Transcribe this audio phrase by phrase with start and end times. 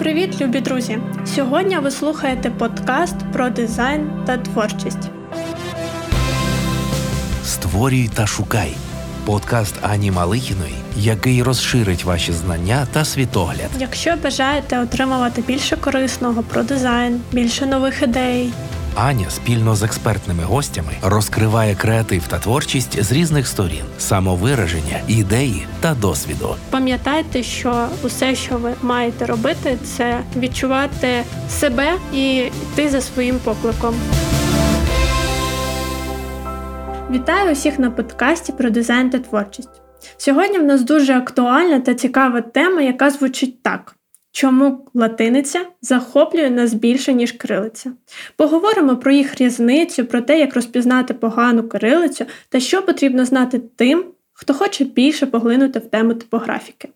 [0.00, 0.98] Привіт, любі друзі!
[1.26, 5.10] Сьогодні ви слухаєте подкаст про дизайн та творчість.
[7.44, 8.74] Створюй та шукай
[9.24, 13.70] подкаст Ані Малихіної, який розширить ваші знання та світогляд.
[13.78, 18.52] Якщо бажаєте отримувати більше корисного про дизайн, більше нових ідей.
[18.94, 25.94] Аня спільно з експертними гостями розкриває креатив та творчість з різних сторін, самовираження, ідеї та
[25.94, 26.56] досвіду.
[26.70, 33.94] Пам'ятайте, що усе, що ви маєте робити, це відчувати себе і йти за своїм покликом.
[37.10, 39.82] Вітаю усіх на подкасті про дизайн та творчість.
[40.16, 43.96] Сьогодні в нас дуже актуальна та цікава тема, яка звучить так:
[44.32, 47.92] чому латиниця захоплює нас більше, ніж крилиця?
[48.36, 54.04] Поговоримо про їх різницю, про те, як розпізнати погану кирилицю та що потрібно знати тим,
[54.32, 56.88] хто хоче більше поглинути в тему типографіки.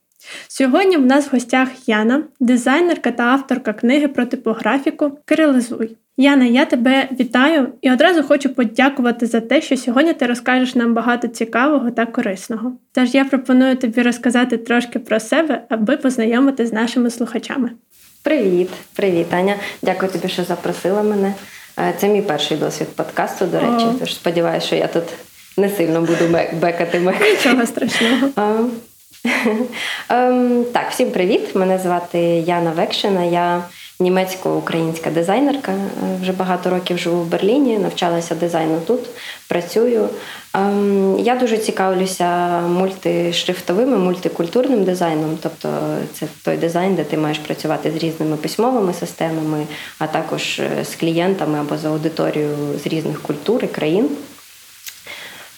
[0.48, 5.96] Сьогодні в нас в гостях Яна, дизайнерка та авторка книги про типографіку Кирилизуй.
[6.16, 10.94] Яна, я тебе вітаю і одразу хочу подякувати за те, що сьогодні ти розкажеш нам
[10.94, 12.72] багато цікавого та корисного.
[12.92, 17.70] Тож я пропоную тобі розказати трошки про себе, аби познайомити з нашими слухачами.
[18.22, 19.54] Привіт, привіт, Аня.
[19.82, 21.34] Дякую тобі, що запросила мене.
[21.78, 23.86] Е, це мій перший досвід подкасту, до речі.
[23.86, 23.94] О.
[24.00, 25.04] Тож сподіваюся, що я тут
[25.56, 27.00] не сильно буду бекати.
[27.20, 28.30] Нічого страшного.
[30.08, 31.54] Ем, так, всім привіт.
[31.54, 33.24] Мене звати Яна Векшина.
[33.24, 33.62] Я
[34.00, 35.72] німецько-українська дизайнерка.
[35.72, 35.78] Е,
[36.22, 39.00] вже багато років живу в Берліні, навчалася дизайну тут,
[39.48, 40.08] працюю.
[40.54, 45.38] Ем, я дуже цікавлюся мультишрифтовим, мультикультурним дизайном.
[45.42, 45.68] Тобто
[46.12, 49.66] це той дизайн, де ти маєш працювати з різними письмовими системами,
[49.98, 54.08] а також е, з клієнтами або з аудиторією з різних культур і країн.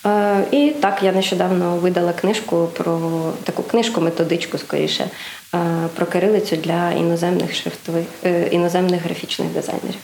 [0.06, 3.00] Е, і так, я нещодавно видала книжку про
[3.44, 5.10] таку книжку-методичку, скоріше,
[5.54, 5.58] е,
[5.94, 10.00] про кирилицю для іноземних шрифтових е, іноземних графічних дизайнерів.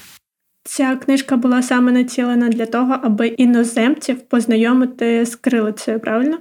[0.64, 6.39] Ця книжка була саме націлена для того, аби іноземців познайомити з кирилицею, правильно?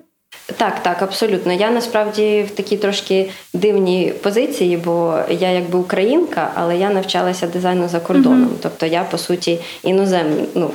[0.57, 1.53] Так, так, абсолютно.
[1.53, 7.89] Я насправді в такій трошки дивній позиції, бо я якби українка, але я навчалася дизайну
[7.89, 8.49] за кордоном.
[8.49, 10.71] uh Тобто я, по суті, інозем, ну,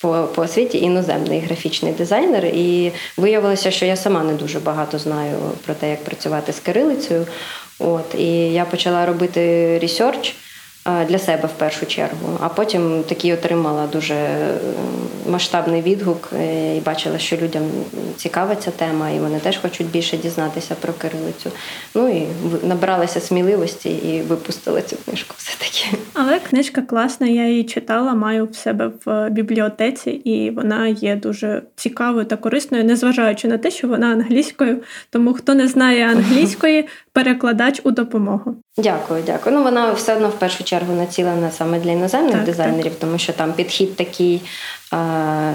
[0.00, 5.36] по по освіті іноземний графічний дизайнер, і виявилося, що я сама не дуже багато знаю
[5.64, 7.26] про те, як працювати з кирилицею.
[7.78, 10.34] От і я почала робити ресерч
[11.08, 12.38] для себе в першу чергу.
[12.40, 14.14] А потім такий отримала дуже
[15.28, 17.62] масштабний відгук е, і бачила, що людям
[18.16, 21.50] цікава ця тема, і вони теж хочуть більше дізнатися про кирилицю.
[21.94, 22.26] Ну і
[22.66, 25.34] набралася сміливості і випустила цю книжку.
[25.38, 26.02] Все таки.
[26.14, 31.62] Але книжка класна, я її читала, маю в себе в бібліотеці, і вона є дуже
[31.76, 34.82] цікавою та корисною, незважаючи на те, що вона англійською.
[35.10, 38.56] Тому хто не знає англійської, перекладач у допомогу.
[38.78, 39.56] Дякую, дякую.
[39.56, 43.00] Ну вона все одно в першу чергу націлена саме для іноземних так, дизайнерів, так.
[43.00, 44.42] тому що там підхід такий,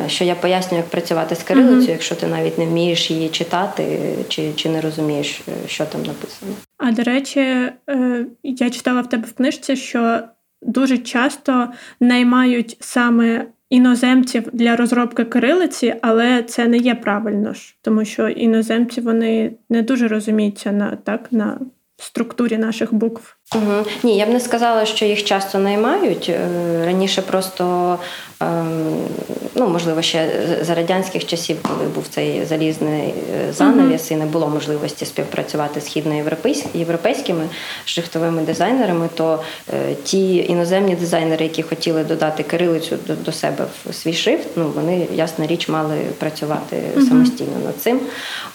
[0.07, 1.91] що я пояснюю, як працювати з кирилицею, угу.
[1.91, 6.51] якщо ти навіть не вмієш її читати, чи, чи не розумієш, що там написано.
[6.78, 10.19] А до речі, е, я читала в тебе в книжці, що
[10.61, 11.67] дуже часто
[12.00, 13.45] наймають саме.
[13.69, 19.81] Іноземців для розробки кирилиці, але це не є правильно ж, тому що іноземці вони не
[19.81, 21.59] дуже розуміються на так на
[21.98, 23.38] структурі наших букв.
[23.56, 23.86] Угу.
[24.04, 26.30] Ні, я б не сказала, що їх часто наймають.
[26.30, 27.98] Е, раніше просто
[28.40, 29.08] ем,
[29.56, 30.30] ну можливо ще
[30.62, 33.14] за радянських часів, коли був цей залізний
[33.50, 37.50] е, занавіс, і не було можливості співпрацювати з східноєвропейськими
[37.86, 39.44] шрифтовими дизайнерами, то
[39.74, 45.08] е, ті іноземні дизайнери, які хотіли додати кирилицю до, себе в свій шрифт, ну вони
[45.14, 48.00] ясна річ мали працювати uh самостійно над цим.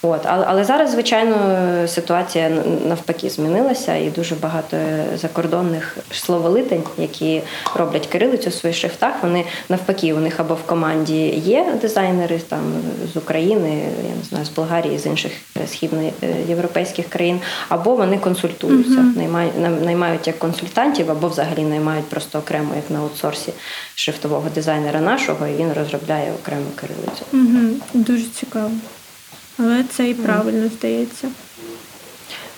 [0.02, 1.36] От але, але зараз, звичайно,
[1.88, 2.50] ситуація
[2.86, 4.77] навпаки змінилася, і дуже багато
[5.16, 7.42] закордонних словолитень, які
[7.74, 9.14] роблять кирилицю в своїх шрифтах.
[9.22, 12.60] Вони навпаки, у них або в команді є дизайнери там
[13.14, 15.32] з України, я не знаю, з Болгарії, з інших
[15.66, 19.16] східноєвропейських країн, або вони консультуються, uh-huh.
[19.16, 23.52] наймають наймають як консультантів, або взагалі наймають просто окремо, як на аутсорсі
[23.94, 27.24] шрифтового дизайнера нашого, і він розробляє окрему кирилицю.
[27.32, 27.74] Uh-huh.
[27.94, 28.70] Дуже цікаво.
[29.58, 30.78] Але це і правильно uh-huh.
[30.78, 31.28] здається.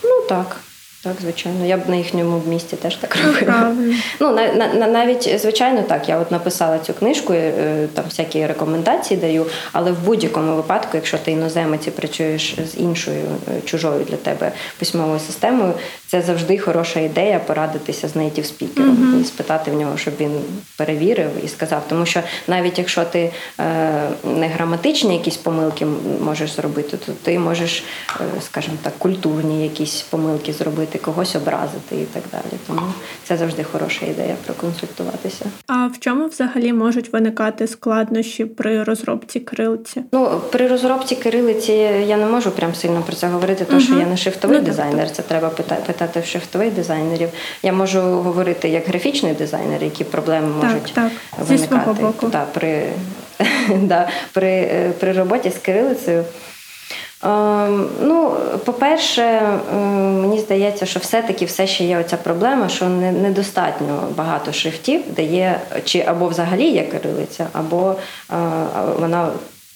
[0.05, 0.61] Ну так.
[1.03, 3.77] Так, звичайно, я б на їхньому місці теж так робила.
[4.21, 9.21] Ну на, на навіть звичайно, так я от написала цю книжку, е, там всякі рекомендації
[9.21, 9.47] даю.
[9.73, 14.53] Але в будь-якому випадку, якщо ти іноземець і працюєш з іншою е, чужою для тебе
[14.79, 15.75] письмовою системою,
[16.11, 19.21] це завжди хороша ідея порадитися з нейтів спікером mm-hmm.
[19.21, 20.31] і спитати в нього, щоб він
[20.77, 21.83] перевірив і сказав.
[21.89, 23.31] Тому що навіть якщо ти
[23.61, 25.87] е, не граматичні якісь помилки
[26.25, 27.85] можеш зробити, то ти можеш,
[28.21, 32.61] е, скажімо так, культурні якісь помилки зробити, когось образити і так далі.
[32.67, 32.93] Тому
[33.25, 35.45] це завжди хороша ідея проконсультуватися.
[35.67, 40.03] А в чому взагалі можуть виникати складнощі при розробці кирилиці?
[40.13, 41.73] Ну при розробці кирилиці
[42.07, 44.65] я не можу прям сильно про це говорити, тому uh що я не шрифтовий ну,
[44.65, 45.11] дизайнер.
[45.11, 47.29] Це треба питати в шрифтових дизайнерів.
[47.63, 51.47] Я можу говорити як графічний дизайнер, які проблеми можуть так, так.
[51.47, 52.27] виникати Зі боку.
[52.27, 52.83] Да, при,
[53.75, 56.25] да, при, е, при роботі з кирилицею.
[57.25, 58.33] Ем, ну,
[58.65, 59.23] по-перше,
[59.73, 65.23] ем, мені здається, що все-таки все ще є оця проблема, що недостатньо багато шрифтів, де
[65.23, 67.95] є чи або взагалі є кирилиця, або
[68.33, 68.35] е,
[68.99, 69.29] вона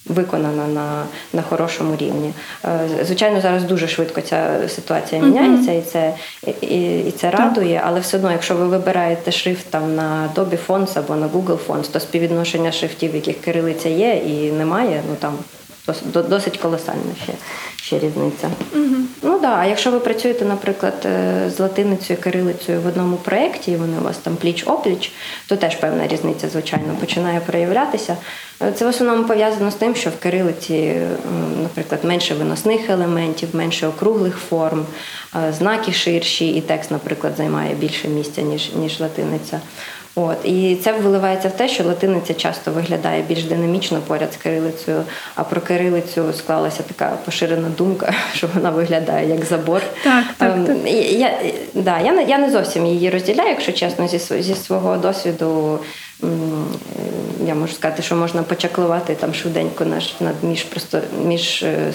[0.06, 2.32] виконана на на хорошому рівні.
[2.64, 6.14] Е, звичайно, зараз дуже швидко ця ситуація міняється, і це
[6.60, 10.98] і, і це радує, але все одно, якщо ви вибираєте шрифт там на Adobe Fonts
[10.98, 15.38] або на Google Fonts, то співвідношення шрифтів, яких кирилиця є і немає, ну там
[16.28, 17.32] досить колосальна ще
[17.76, 18.50] ще різниця.
[18.74, 18.96] Угу.
[19.22, 23.76] Ну да, а якщо ви працюєте, наприклад, е, з латиницею кирилицею в одному проєкті, і
[23.76, 25.10] вони у вас там пліч-опліч,
[25.48, 28.16] то теж певна різниця, звичайно, починає проявлятися.
[28.62, 30.94] Е, це в основному пов'язано з тим, що в кирилиці,
[31.62, 34.86] наприклад, менше виносних елементів, менше округлих форм,
[35.36, 39.60] е, знаки ширші, і текст, наприклад, займає більше місця, ніж ніж латиниця.
[40.16, 45.02] От і це виливається в те, що латиниця часто виглядає більш динамічно поряд з кирилицею,
[45.34, 49.82] а про кирилицю склалася така поширена думка, що вона виглядає як забор.
[50.04, 50.76] Так, так, ем, так.
[51.10, 51.38] Я,
[51.74, 55.78] да, я, я не зовсім її розділяю, якщо чесно, зі зі свого досвіду
[57.46, 61.92] я можу сказати, що можна почаклувати там швиденько наш над між просто між е,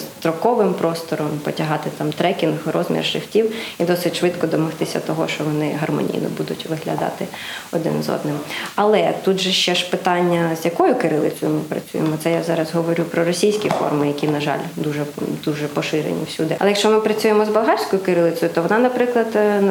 [0.80, 6.66] простором, потягати там трекінг, розмір шрифтів і досить швидко домогтися того, що вони гармонійно будуть
[6.66, 7.26] виглядати
[7.72, 8.36] один з одним.
[8.76, 12.18] Але тут же ще ж питання, з якою кирилицею ми працюємо.
[12.24, 15.06] Це я зараз говорю про російські форми, які, на жаль, дуже
[15.46, 16.56] дуже поширені всюди.
[16.60, 19.62] Але якщо ми працюємо з болгарською кирилицею, то вона, наприклад, е,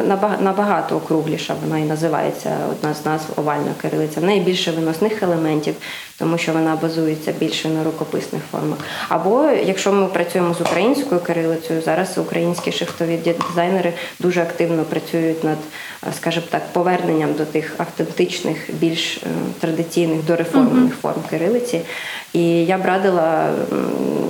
[0.40, 1.54] набагато округліша.
[1.62, 4.20] Вона і називається одна з назв овальна кирилиця.
[4.20, 5.74] В неї більше виносних елементів,
[6.18, 8.78] тому що вона базується більше на рукописних формах.
[9.08, 13.18] Або якщо ми працюємо з українською кирилицею, зараз українські шрифтові
[13.48, 15.58] дизайнери дуже активно працюють над,
[16.16, 19.20] скажімо так, поверненням до тих автентичних, більш е,
[19.60, 21.00] традиційних дореформених uh-huh.
[21.00, 21.80] форм кирилиці.
[22.32, 23.50] І я б радила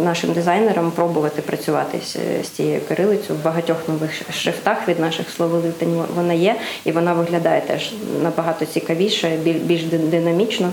[0.05, 1.99] нашим дизайнерам пробувати працювати
[2.43, 7.61] з цією кирилицею в багатьох нових шрифтах від наших словолитень вона є, і вона виглядає
[7.61, 7.93] теж
[8.23, 10.72] набагато цікавіше, більш динамічно,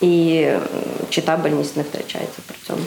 [0.00, 0.46] і
[1.10, 2.82] читабельність не втрачається при цьому.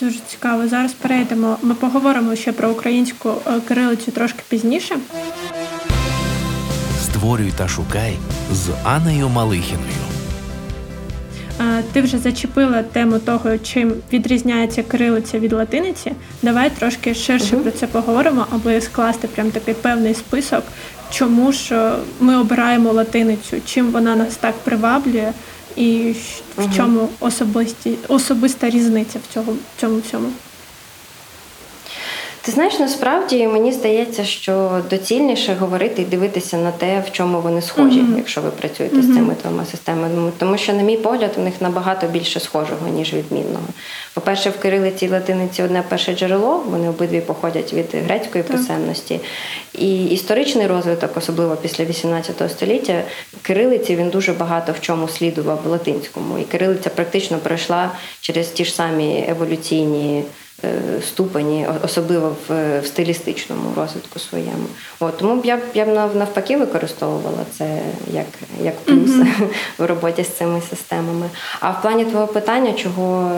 [0.00, 0.68] Дуже цікаво.
[0.68, 1.56] Зараз перейдемо.
[1.62, 4.96] Ми поговоримо ще про українську е, кирилицю трошки пізніше.
[7.02, 8.16] Створюй та шукай
[8.52, 10.06] з Анею Малихіною.
[11.92, 16.12] Ти вже зачепила тему того, чим відрізняється кирилиця від латиниці.
[16.42, 20.64] Давай трошки ширше uh про це поговоримо, аби скласти прям такий певний список,
[21.10, 25.32] чому ж ми обираємо латиницю, чим вона нас так приваблює,
[25.76, 26.14] і
[26.56, 30.28] в чому особисті, особиста різниця в цьому в цьому всьому.
[32.46, 37.62] Ти знаєш, насправді мені здається, що доцільніше говорити і дивитися на те, в чому вони
[37.62, 38.16] схожі, mm-hmm.
[38.16, 39.12] якщо ви працюєте mm-hmm.
[39.12, 40.32] з цими двома системами.
[40.38, 43.64] Тому що, на мій погляд, у них набагато більше схожого, ніж відмінного.
[44.14, 48.56] По-перше, в кирилиці і латиниці одне перше джерело, вони обидві походять від грецької так.
[48.56, 49.20] писемності.
[49.78, 53.02] І історичний розвиток, особливо після 18 століття,
[53.42, 56.38] кирилиці він дуже багато в чому слідував латинському.
[56.38, 60.22] І кирилиця практично пройшла через ті ж самі еволюційні.
[60.64, 64.66] Е, ступені, особливо в, в стилістичному розвитку своєму.
[65.00, 67.78] От, Тому б я я б навпаки використовувала це
[68.12, 68.26] як
[68.62, 69.48] як плюс mm-hmm.
[69.78, 71.30] в роботі з цими системами.
[71.60, 73.32] А в плані твого питання, чого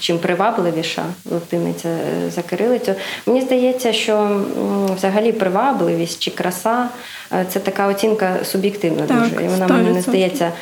[0.00, 2.94] чим привабливіша латиниця е, за кирилицю,
[3.26, 4.44] мені здається, що
[4.96, 6.88] взагалі привабливість чи краса е,
[7.48, 9.44] це така оцінка суб'єктивна так, дуже.
[9.44, 9.72] І вона 100%.
[9.72, 10.52] мені не здається,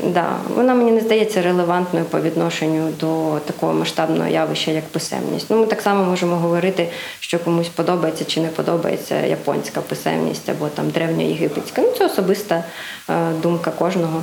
[0.00, 0.26] да,
[0.56, 5.46] вона мені не здається релевантною по відношенню до такого масштабного явища, як писемність.
[5.50, 6.88] Ну, Ми так само можемо говорити,
[7.20, 11.82] що комусь подобається чи не подобається японська писемність або там древньоєгипетська.
[11.82, 12.64] Ну, Це особиста
[13.10, 14.22] е, думка кожного.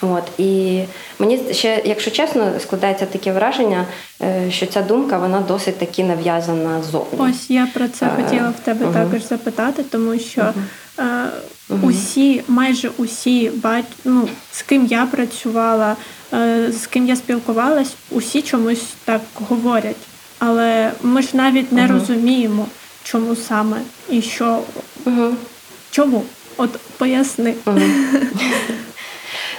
[0.00, 0.82] От І
[1.18, 3.86] мені ще, якщо чесно, складається таке враження,
[4.22, 7.18] е, що ця думка вона досить таки нав'язана зовні.
[7.18, 10.40] Ось я про це е, хотіла в тебе uh також запитати, тому що
[10.98, 11.28] uh
[11.82, 15.96] усі, майже усі бать, ну, з ким я працювала,
[16.68, 19.96] з ким я спілкувалась, усі чомусь так говорять.
[20.38, 22.66] Але ми ж навіть не розуміємо
[23.04, 23.76] чому саме
[24.10, 24.62] і що
[25.04, 25.34] угу.
[25.90, 26.22] чому?
[26.56, 27.54] От поясни.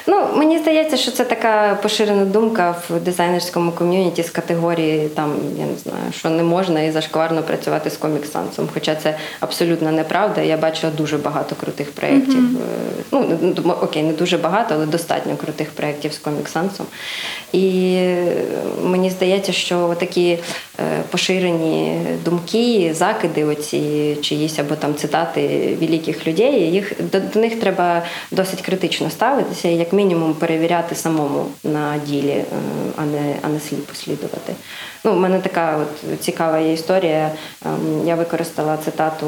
[0.07, 5.65] Ну, мені здається, що це така поширена думка в дизайнерському ком'юніті з категорії там, я
[5.65, 8.69] не знаю, що не можна і зашкварно працювати з коміксансом.
[8.74, 10.41] Хоча це абсолютно неправда.
[10.41, 12.39] Я бачила дуже багато крутих проєктів.
[12.39, 13.55] Mm-hmm.
[13.63, 16.86] Ну, окей, не дуже багато, але достатньо крутих проєктів з коміксансом.
[17.53, 17.98] І
[18.83, 20.39] мені здається, що такі е,
[21.12, 28.01] поширені думки, закиди, оці чиїсь або там цитати великих людей, їх до, до них треба
[28.31, 29.67] досить критично ставитися.
[29.67, 32.46] як мінімум перевіряти самому на ділі, е,
[32.98, 34.54] а не а не сліпо слідувати.
[35.06, 37.32] Ну, У мене така от цікава є історія.
[37.66, 39.26] Ем, я використала цитату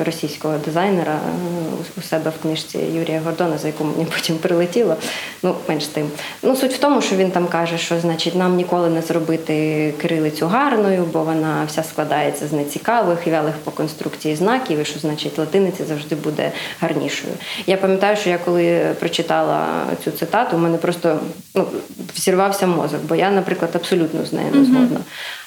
[0.00, 4.96] е, російського дизайнера е, у себе в книжці Юрія Гордона, за яку мені потім прилетіло.
[5.42, 6.10] Ну, менш тим.
[6.42, 10.46] Ну, Суть в тому, що він там каже, що значить нам ніколи не зробити кирилицю
[10.46, 15.84] гарною, бо вона вся складається з нецікавих вялих по конструкції знаків, і що значить латиниця
[15.84, 17.32] завжди буде гарнішою.
[17.66, 19.66] Я пам'ятаю, що я коли прочитала
[20.04, 21.20] цю цитату, у мене просто
[21.54, 21.66] ну,
[22.14, 25.00] взірвався мозок, бо я, наприклад, абсолютно з нею не згодна.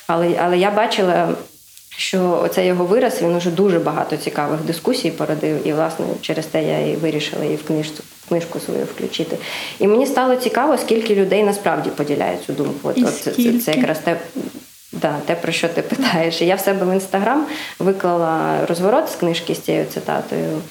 [0.07, 1.29] Але, Але я бачила.
[1.97, 6.63] Що оцей його вираз він уже дуже багато цікавих дискусій породив, і власне через те
[6.63, 9.37] я і вирішила її в книжку книжку свою включити.
[9.79, 12.89] І мені стало цікаво, скільки людей насправді поділяють цю думку.
[12.89, 14.17] От, от це, це, це якраз те,
[14.91, 16.41] да, те, про що ти питаєш.
[16.41, 17.45] І я в себе в інстаграм
[17.79, 20.61] виклала розворот з книжки з цією цитатою.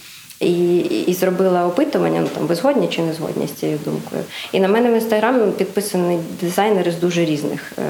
[0.42, 4.22] І і зробила опитування, ну там ви згодні чи не згодні з цією думкою.
[4.52, 7.82] І на мене в інстаграмі підписані дизайнери з дуже різних е,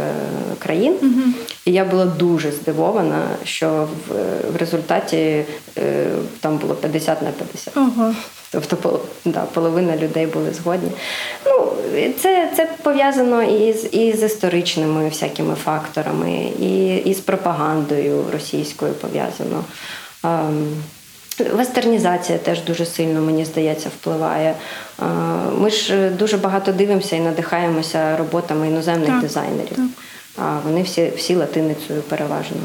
[0.59, 0.95] країн.
[1.03, 1.33] uh
[1.65, 4.13] І я була дуже здивована, що в,
[4.53, 5.45] в результаті е,
[6.41, 7.75] там було 50 на 50.
[7.77, 8.15] uh
[8.53, 10.91] Тобто да, половина людей були згодні.
[11.47, 11.73] Ну,
[12.21, 18.93] Це це пов'язано і з і з історичними всякими факторами, і, і з пропагандою російською
[18.93, 19.65] пов'язано.
[20.23, 20.67] Um,
[21.39, 24.55] Вестернізація теж дуже сильно, мені здається, впливає.
[25.59, 29.77] Ми ж дуже багато дивимося і надихаємося роботами іноземних так, дизайнерів.
[29.77, 29.87] Так.
[30.37, 32.57] А вони всі всі латиницею переважно,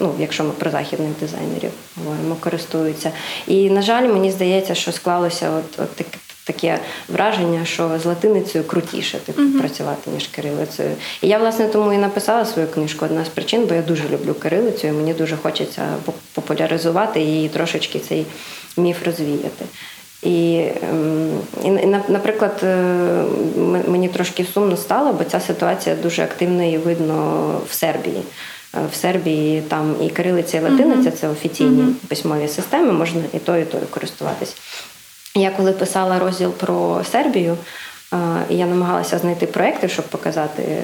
[0.00, 3.12] ну якщо ми про західних дизайнерів говоримо, користуються.
[3.46, 5.96] І на жаль, мені здається, що склалося от, от
[6.44, 9.58] таке враження, що з латиницею крутіше типу, uh-huh.
[9.58, 10.90] працювати, ніж кирилицею.
[11.22, 14.34] І я, власне, тому і написала свою книжку одна з причин, бо я дуже люблю
[14.34, 15.82] кирилицю, і мені дуже хочеться
[16.34, 18.26] популяризувати її трошечки цей
[18.76, 19.64] міф розвіяти.
[20.22, 23.24] І, ем, і, наприклад, е,
[23.88, 28.22] мені трошки сумно стало, бо ця ситуація дуже активно і видно в Сербії.
[28.74, 31.20] Е, в Сербії там і кирилиця, і латиниця uh-huh.
[31.20, 32.08] це офіційні uh-huh.
[32.08, 34.56] письмові системи, можна і то, і то користуватись.
[35.34, 37.56] Я коли писала розділ про Сербію,
[38.48, 40.82] я намагалася знайти проекти, щоб показати е,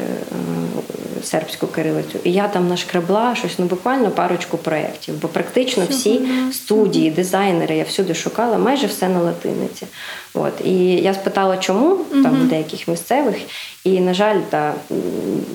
[1.22, 2.18] сербську кирилицю.
[2.24, 6.20] І я там нашкребла щось ну буквально парочку проєктів, бо практично всі
[6.52, 9.86] студії, дизайнери я всюди шукала, майже все на латиниці.
[10.34, 13.36] От і я спитала, чому там в деяких місцевих,
[13.84, 14.74] і на жаль, та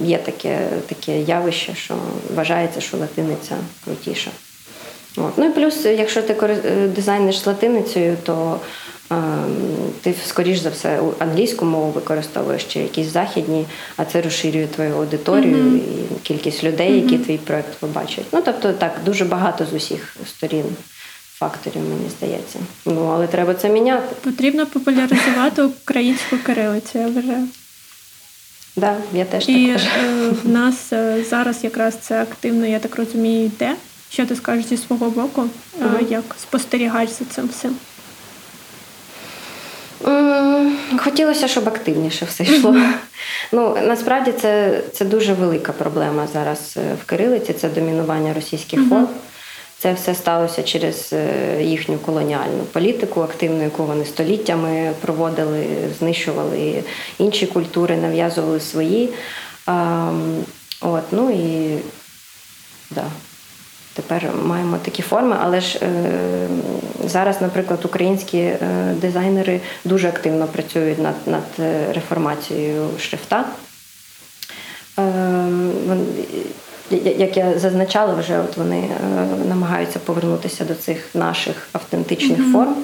[0.04, 1.96] є таке таке явище, що
[2.36, 4.32] вважається, що латиниця крутіша.
[5.18, 5.38] От.
[5.38, 8.83] Ну і плюс, якщо ти е, дизайниш латиницею, то е,
[10.02, 13.66] ти, скоріш за все, англійську мову використовуєш чи якісь західні,
[13.98, 15.78] а це розширює твою аудиторію mm-hmm.
[15.78, 17.26] і кількість людей, які mm-hmm.
[17.26, 18.26] твій проект побачать.
[18.32, 20.66] Ну тобто так, дуже багато з усіх сторін.
[21.34, 22.60] Факторів, мені здається.
[22.86, 24.16] Ну, але треба це міняти.
[24.22, 27.48] Потрібно популяризувати українську кирилицю, я вважаю.
[28.76, 32.96] Да, я теж І так е, в нас е, зараз якраз це активно, я так
[32.96, 33.76] розумію, йде.
[34.10, 36.12] Що ти скажеш зі свого боку, mm-hmm.
[36.12, 37.76] як спостерігач за цим всім?
[40.98, 42.72] Хотілося, щоб активніше все йшло.
[42.72, 42.92] Mm-hmm.
[43.52, 47.54] Ну насправді це це дуже велика проблема зараз е, в Кирилиці.
[47.54, 48.90] Це домінування російських mm-hmm.
[48.90, 49.08] форм.
[49.80, 55.66] Це все сталося через е, їхню колоніальну політику, активну, яку вони століттями проводили,
[56.00, 56.84] знищували
[57.20, 59.10] інші культури, нав'язували свої.
[59.66, 60.12] А,
[60.82, 61.78] от, ну і
[62.92, 63.04] да.
[63.96, 66.48] Тепер маємо такі форми, але ж е,
[67.06, 68.58] зараз, наприклад, українські е,
[69.02, 73.46] дизайнери дуже активно працюють над над е, реформацією шрифта.
[75.00, 75.48] Е,
[77.18, 78.90] як я зазначала, вже от вони е,
[79.50, 82.52] намагаються повернутися до цих наших автентичних mm-hmm.
[82.52, 82.76] форм.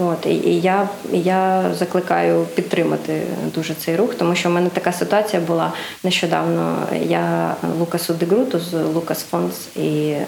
[0.00, 3.22] От і, і я я закликаю підтримати
[3.54, 5.72] дуже цей рух, тому що в мене така ситуація була
[6.04, 6.76] нещодавно.
[7.08, 10.26] Я Лукасу Дегруту з Лукас Фондс і е,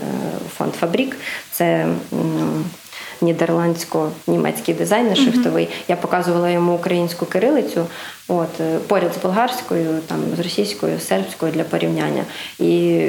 [0.56, 1.16] фонд Фабрік.
[1.50, 1.86] Це
[3.22, 5.68] нідерландсько-німецький дизайнер шрифтовий.
[5.88, 7.86] Я показувала йому українську кирилицю,
[8.28, 12.24] от е, поряд з болгарською, там з російською, сербською для порівняння.
[12.58, 13.06] І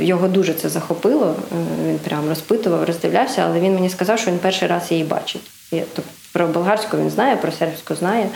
[0.00, 1.34] його дуже це захопило.
[1.52, 5.59] Е, він прям розпитував, роздивлявся, але він мені сказав, що він перший раз її бачить.
[5.70, 8.28] Тобто про болгарську він знає, про сербську знає.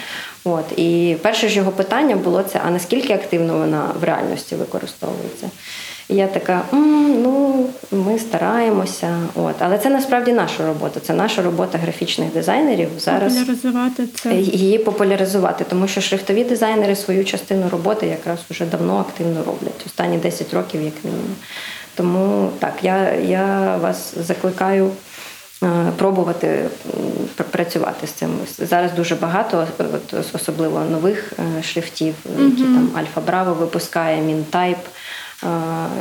[0.45, 5.51] От і перше ж його питання було це: а наскільки активно вона в реальності використовується?
[6.09, 6.63] І я така,
[7.23, 9.19] ну ми стараємося.
[9.35, 11.01] От, але це насправді наша робота.
[11.01, 12.89] Це наша робота графічних дизайнерів.
[12.99, 18.99] Зараз популяризувати це її популяризувати, тому що шрифтові дизайнери свою частину роботи якраз вже давно
[18.99, 19.87] активно роблять.
[19.87, 21.37] Останні 10 років, як мінімум.
[21.95, 24.91] Тому так, я, я вас закликаю.
[25.65, 26.69] Е, пробувати
[27.51, 28.31] працювати з цим.
[28.59, 29.67] Зараз дуже багато,
[30.33, 32.75] особливо нових е, шрифтів, які mm-hmm.
[32.75, 34.79] там Альфа Браво випускає, Мінтайп,
[35.43, 35.47] е,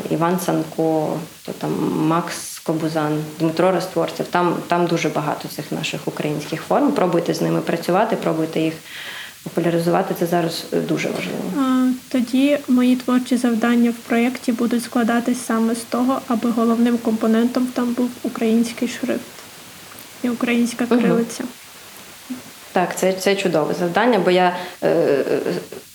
[0.09, 1.71] Іван Санко, то там
[2.07, 4.27] Макс Кобузан, Дмитро Ростворцев.
[4.27, 6.91] Там там дуже багато цих наших українських форм.
[6.91, 8.73] Пробуйте з ними працювати, пробуйте їх.
[9.43, 11.67] Популяризувати це зараз дуже важливо.
[12.09, 17.93] Тоді мої творчі завдання в проєкті будуть складатись саме з того, аби головним компонентом там
[17.93, 19.32] був український шрифт
[20.23, 21.43] і українська кирилиця.
[22.73, 25.23] Так, це це чудове завдання, бо я е,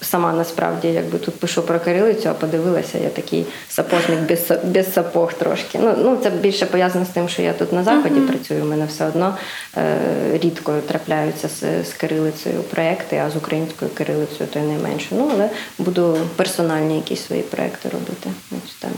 [0.00, 5.32] сама насправді якби тут пишу про кирилицю, а подивилася, я такий сапожник без без сапог
[5.32, 5.78] трошки.
[5.82, 8.28] Ну ну це більше пов'язано з тим, що я тут на заході uh-huh.
[8.28, 8.62] працюю.
[8.62, 9.36] У мене все одно
[9.76, 9.98] е,
[10.32, 15.08] рідко трапляються з, з кирилицею проекти, а з українською кирилицею то й найменше.
[15.10, 18.30] Ну але буду персональні якісь свої проекти робити.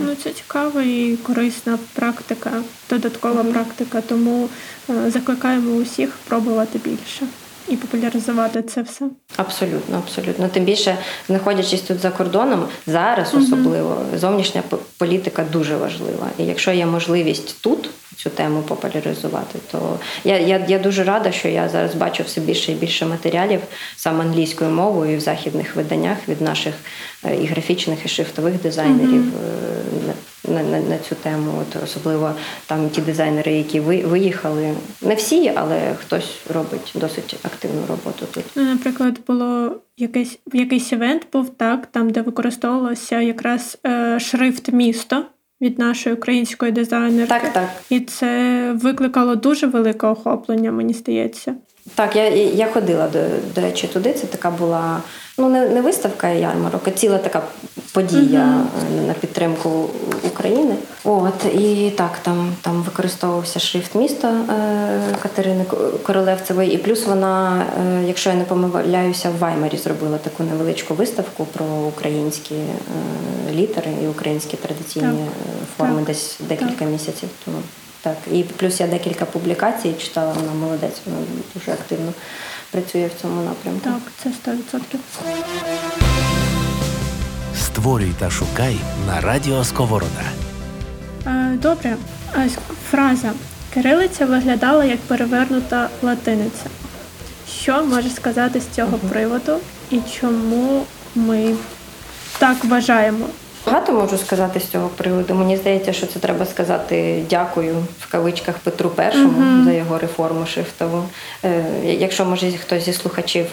[0.01, 2.51] Ну це цікава і корисна практика,
[2.91, 3.53] додаткова uh-huh.
[3.53, 4.49] практика, тому
[4.91, 7.27] е, закликаємо усіх пробувати більше
[7.71, 9.07] і популяризувати це все.
[9.37, 10.49] Абсолютно, абсолютно.
[10.49, 10.97] Тим більше,
[11.29, 14.63] знаходячись тут за кордоном, зараз особливо зовнішня
[14.99, 16.27] політика дуже важлива.
[16.39, 17.91] І якщо є можливість тут
[18.23, 22.73] цю тему популяризувати, то я я, я дуже рада, що я зараз бачу все більше
[22.73, 23.61] і більше матеріалів
[23.97, 26.75] саме англійською мовою і в західних виданнях від наших
[27.25, 29.23] е, і графічних, і шрифтових дизайнерів.
[29.23, 30.13] Mm-hmm
[30.51, 31.53] на на, на цю тему.
[31.61, 32.35] От Особливо
[32.67, 34.75] там ті дизайнери, які ви, виїхали.
[35.03, 38.45] Не всі, але хтось робить досить активну роботу тут.
[38.55, 45.25] Ну, Наприклад, було якийсь якийсь івент був так, там, де використовувався якраз е, шрифт місто.
[45.61, 47.29] Від нашої української дизайнерки.
[47.29, 47.69] Так, так.
[47.91, 51.55] І це викликало дуже велике охоплення, мені здається.
[51.95, 53.19] Так, я я ходила до
[53.55, 54.13] до речі туди.
[54.13, 55.01] Це така була
[55.39, 57.43] ну не не виставка ярмарок, а ціла така
[57.93, 59.07] подія uh-huh.
[59.07, 59.91] на підтримку
[60.27, 60.75] України.
[61.05, 65.65] От і так, там там використовувався шрифт міста е, Катерини
[66.03, 71.45] Королевцевої, і плюс вона, е, якщо я не помиляюся, в Ваймарі зробила таку невеличку виставку
[71.45, 75.69] про українські е, літери і українські традиційні так.
[75.77, 76.05] форми, так.
[76.05, 76.89] десь декілька так.
[76.89, 77.59] місяців тому.
[78.03, 81.19] Так, і плюс я декілька публікацій читала, вона молодець, вона
[81.55, 82.13] дуже активно
[82.71, 83.81] працює в цьому напрямку.
[83.85, 84.81] Так, це 100%.
[87.57, 90.23] Створюй та шукай на радіо Сковорода.
[91.27, 91.97] Е, добре,
[92.91, 93.33] фраза
[93.75, 96.65] кирилиця виглядала як перевернута латиниця.
[97.63, 99.57] Що можеш сказати з цього приводу
[99.91, 100.85] і чому
[101.15, 101.55] ми
[102.39, 103.27] так вважаємо?
[103.67, 105.35] Багато можу сказати з цього приводу.
[105.35, 109.65] Мені здається, що це треба сказати дякую в кавичках Петру Першому uh-huh.
[109.65, 111.05] за його реформу шифтову.
[111.45, 113.47] Е, якщо може хтось зі слухачів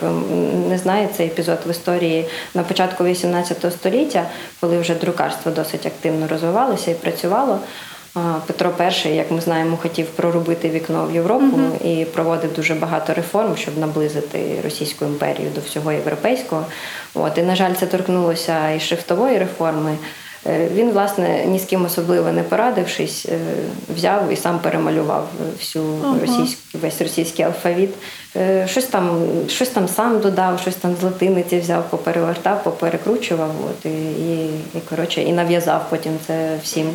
[0.70, 4.26] не знає цей епізод в історії на початку 18 століття,
[4.60, 7.60] коли вже друкарство досить активно розвивалося і працювало.
[8.48, 8.72] Петро
[9.06, 12.02] І, як ми знаємо, хотів проробити вікно в Європу uh-huh.
[12.02, 16.66] і проводив дуже багато реформ, щоб наблизити Російську імперію до всього європейського.
[17.14, 19.98] От і на жаль, це торкнулося і шрифтової реформи.
[20.48, 23.40] Е, він, власне, ні з ким особливо не порадившись, е,
[23.96, 25.28] взяв і сам перемалював
[25.60, 26.22] всю uh-huh.
[26.22, 27.90] російську весь російський алфавіт.
[28.36, 33.52] Е, щось там щось там сам додав, щось там з латиниці взяв, поперевертав, поперекручував.
[33.70, 36.88] От і, і, і коротше, і нав'язав потім це всім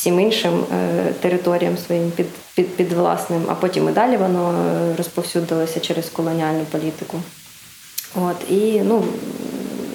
[0.00, 4.96] всім іншим е, територіям своїм під, під, під власним, а потім і далі воно е,
[4.96, 7.16] розповсюдилося через колоніальну політику.
[8.14, 9.04] От, І ну,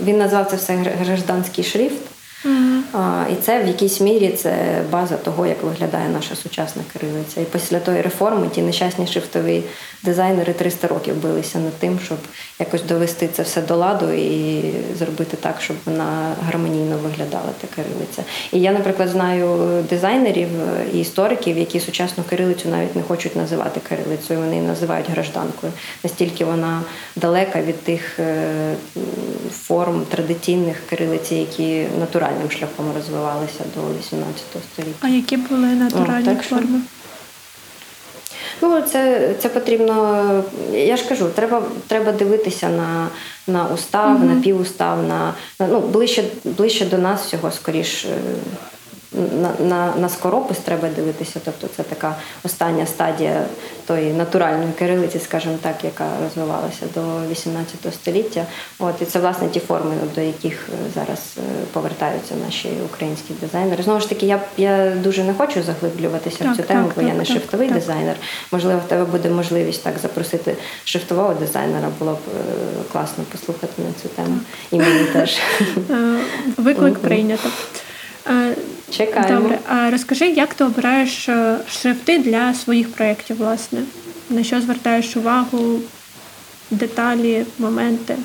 [0.04, 2.15] він назвав це все гражданський шрифт.
[2.94, 7.42] А, І це в якійсь мірі це база того, як виглядає наша сучасна кирилиця.
[7.42, 9.64] І після тої реформи ті нещасні шрифтові
[10.04, 12.18] дизайнери 300 років билися над тим, щоб
[12.60, 14.64] якось довести це все до ладу і
[14.98, 18.24] зробити так, щоб вона гармонійно виглядала та кирилиця.
[18.52, 19.58] І я, наприклад, знаю
[19.90, 20.48] дизайнерів
[20.94, 25.74] і істориків, які сучасну кирилицю навіть не хочуть називати кирилицею, вони її називають гражданкою.
[26.04, 26.82] Настільки вона
[27.16, 28.46] далека від тих е,
[29.52, 31.86] форм традиційних кирилиці, які
[32.36, 34.44] натуральним шляхом розвивалися до 18
[34.74, 34.98] століття.
[35.02, 36.82] А які були натуральні О, форми?
[38.62, 40.44] Ну, це це потрібно.
[40.74, 43.08] Я ж кажу, треба треба дивитися на
[43.48, 44.36] на устав, mm-hmm.
[44.36, 48.06] на півустав, на ну ближче ближче до нас всього скоріш
[49.42, 51.40] на на, на скоропис треба дивитися.
[51.46, 53.46] Тобто це така остання стадія
[53.88, 57.02] тої натуральної кирилиці, скажімо так, яка розвивалася до
[57.32, 58.46] 18 століття.
[58.80, 61.42] От і це власне ті форми, до яких е, зараз е,
[61.74, 63.84] повертаються наші українські дизайнери.
[63.84, 67.02] Знову ж таки, я я дуже не хочу заглиблюватися так, в цю тему, так, бо
[67.02, 68.16] так, я не шрифтовий дизайнер.
[68.52, 71.90] Можливо, в тебе буде можливість так запросити шрифтового дизайнера.
[72.00, 74.40] Було б е, класно послухати на цю тему.
[74.72, 75.38] І мені теж
[76.58, 77.50] виклик прийнято.
[78.90, 79.40] Чекаємо.
[79.40, 83.80] Добре, а розкажи, як ти обираєш е, шрифти для своїх проєктів, власне?
[84.30, 85.80] На що звертаєш увагу,
[86.72, 88.16] деталі, моменти?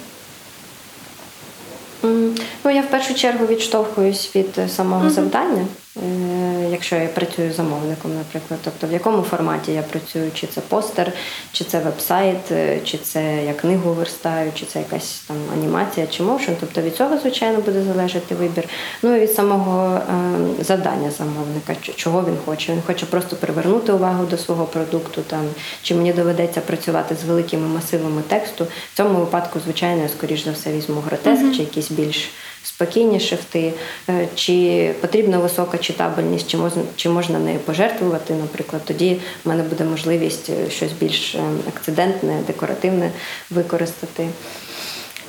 [2.64, 5.10] Ну, я в першу чергу відштовхуюсь від самого uh-huh.
[5.10, 5.66] завдання.
[5.96, 11.12] Е, якщо я працюю замовником, наприклад, тобто в якому форматі я працюю, чи це постер,
[11.52, 16.22] чи це веб-сайт, е, чи це я книгу верстаю, чи це якась там анімація чи
[16.22, 16.56] моушен.
[16.60, 18.64] Тобто від цього, звичайно, буде залежати вибір.
[19.02, 22.72] Ну і від самого е, завдання замовника, чого він хоче.
[22.72, 25.44] Він хоче просто привернути увагу до свого продукту, там
[25.82, 28.66] чи мені доведеться працювати з великими масивами тексту.
[28.92, 31.56] В цьому випадку, звичайно, я скоріш за все візьму гротеск mm-hmm.
[31.56, 32.30] чи якісь більш
[32.62, 33.72] спокійні шифти,
[34.08, 39.62] е, чи потрібна висока читабельність, чи можна чи можна нею пожертвувати, наприклад, тоді в мене
[39.62, 43.10] буде можливість е, щось більш ем, акцидентне, декоративне
[43.50, 44.26] використати.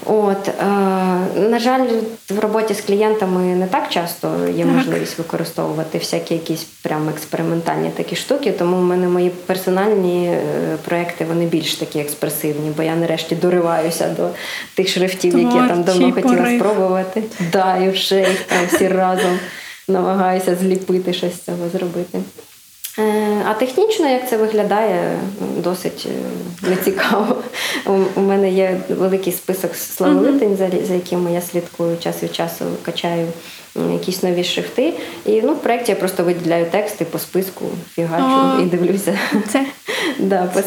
[0.06, 0.52] От, е,
[1.50, 1.88] На жаль,
[2.30, 8.16] в роботі з клієнтами не так часто є можливість використовувати всякі якісь прям експериментальні такі
[8.16, 10.42] штуки, тому в мене мої персональні е,
[10.86, 14.30] проекти вони більш такі експресивні, бо я нарешті дориваюся до
[14.76, 16.60] тих шрифтів, які я там давно хотіла порив.
[16.60, 17.24] спробувати.
[17.52, 19.40] Да, і вже їх там всі разом
[19.88, 22.20] намагаюся зліпити щось з цього зробити.
[23.46, 25.20] А технічно, як це виглядає,
[25.58, 27.36] досить е, нецікаво.
[28.16, 33.28] У мене є великий список славолитень, за якими я слідкую час від часу, качаю
[33.94, 34.94] якісь нові шрифти.
[35.26, 39.20] І ну, в проєкті я просто виділяю тексти по списку, фігачу і дивлюся.
[39.52, 39.66] Це?
[40.20, 40.62] да, по,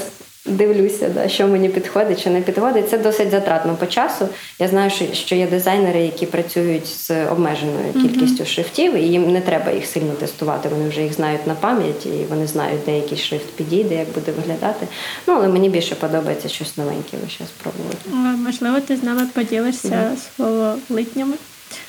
[0.46, 2.90] Дивлюся, да, що мені підходить, що не підходить.
[2.90, 4.28] Це досить затратно по часу.
[4.58, 8.46] Я знаю, що є дизайнери, які працюють з обмеженою кількістю mm-hmm.
[8.46, 10.68] шрифтів, і їм не треба їх сильно тестувати.
[10.68, 14.32] Вони вже їх знають на пам'ять, і вони знають, де який шрифт підійде, як буде
[14.32, 14.86] виглядати.
[15.26, 18.10] Ну, але мені більше подобається щось новеньке зараз спробувати.
[18.44, 20.36] Можливо, ти з нами поділишся mm-hmm.
[20.36, 21.34] словолитнями,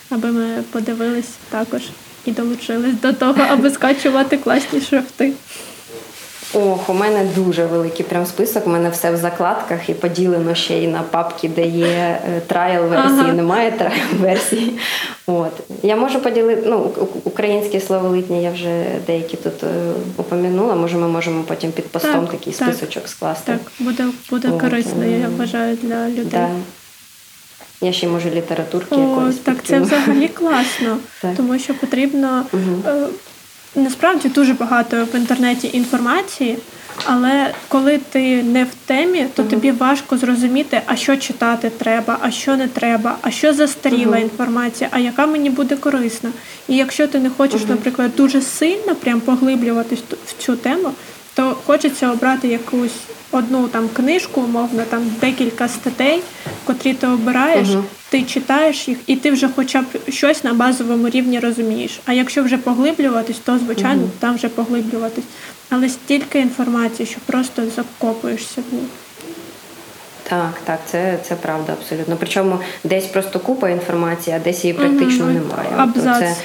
[0.09, 1.81] аби ми подивились також
[2.25, 5.33] і долучились до того, аби скачувати класні шрифти.
[6.55, 8.67] Ох, у мене дуже великий прям список.
[8.67, 13.19] У мене все в закладках і поділено ще й на папки, де є trial версії,
[13.19, 13.33] ага.
[13.33, 14.79] немає trial версії.
[15.27, 15.51] От
[15.83, 16.91] я можу поділити ну,
[17.23, 19.67] українські словолитні, я вже деякі тут е,
[20.17, 20.75] упомянула.
[20.75, 23.51] Може, ми можемо потім під постом так, такий так, списочок скласти.
[23.51, 24.61] Так, буде буде От.
[24.61, 26.25] корисно, я вважаю, для людей.
[26.31, 26.49] Да.
[27.81, 29.37] Я ще можу літературки О, якоїсь.
[29.37, 30.97] Так, це взагалі класно,
[31.37, 32.45] тому що потрібно.
[32.53, 33.07] Угу.
[33.75, 36.57] Насправді дуже багато в інтернеті інформації,
[37.05, 39.49] але коли ти не в темі, то uh-huh.
[39.49, 44.21] тобі важко зрозуміти, а що читати треба, а що не треба, а що застаріла uh-huh.
[44.21, 46.31] інформація, а яка мені буде корисна.
[46.67, 47.69] І якщо ти не хочеш, uh-huh.
[47.69, 50.91] наприклад, дуже сильно прям поглиблюватись в цю тему,
[51.35, 52.91] то хочеться обрати якусь
[53.31, 56.21] одну там книжку, умовно, там декілька статей,
[56.65, 57.83] котрі ти обираєш, угу.
[58.09, 61.99] ти читаєш їх, і ти вже хоча б щось на базовому рівні розумієш.
[62.05, 64.11] А якщо вже поглиблюватись, то звичайно угу.
[64.19, 65.25] там вже поглиблюватись.
[65.69, 68.87] Але стільки інформації, що просто закопуєшся в ній.
[70.29, 72.15] Так, так, це це правда абсолютно.
[72.19, 75.33] Причому десь просто купа інформації, а десь її практично угу.
[75.33, 75.69] немає.
[75.77, 76.35] Абзац це...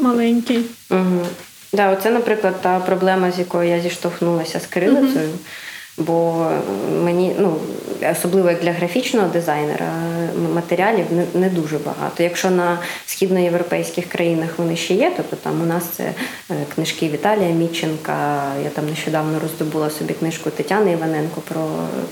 [0.00, 0.64] маленький.
[0.90, 1.26] Угу.
[1.72, 5.28] Да, Оце, наприклад, та проблема, з якою я зіштовхнулася з кирилицею.
[5.28, 5.38] Угу.
[6.00, 6.46] Бо
[7.04, 7.56] мені, ну
[8.12, 9.86] особливо як для графічного дизайнера,
[10.54, 12.22] матеріалів не не дуже багато.
[12.22, 16.04] Якщо на східноєвропейських країнах вони ще є, тобто там у нас це
[16.50, 18.42] е, книжки Віталія Міченка.
[18.64, 21.60] Я там нещодавно роздобула собі книжку Тетяни Іваненко про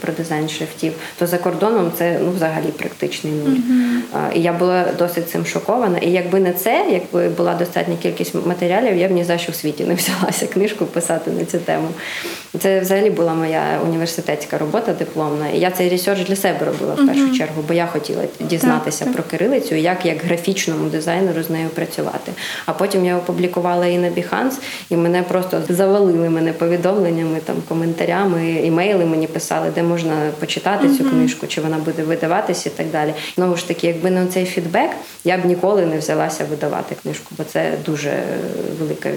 [0.00, 3.48] про дизайн шрифтів, то за кордоном це ну взагалі практичний нуль.
[3.48, 4.32] Uh-huh.
[4.34, 5.98] І я була досить цим шокована.
[5.98, 9.54] І якби не це, якби була достатня кількість матеріалів, я б ні за що в
[9.54, 11.88] світі не взялася книжку писати на цю тему.
[12.58, 15.48] Це взагалі була моя університетська робота дипломна.
[15.48, 19.14] І я цей research для себе робила в першу чергу, бо я хотіла дізнатися так,
[19.14, 22.32] про кирилицю, як як графічному дизайнеру з нею працювати.
[22.66, 24.54] А потім я опублікувала її на Behance,
[24.90, 31.04] і мене просто завалили мене повідомленнями, там коментарями, emails мені писали, де можна почитати цю
[31.04, 33.14] книжку, чи вона буде видаватися і так далі.
[33.34, 34.90] Знову ж таки, якби не цей фідбек,
[35.24, 38.22] я б ніколи не взялася видавати книжку, бо це дуже
[38.80, 39.10] велика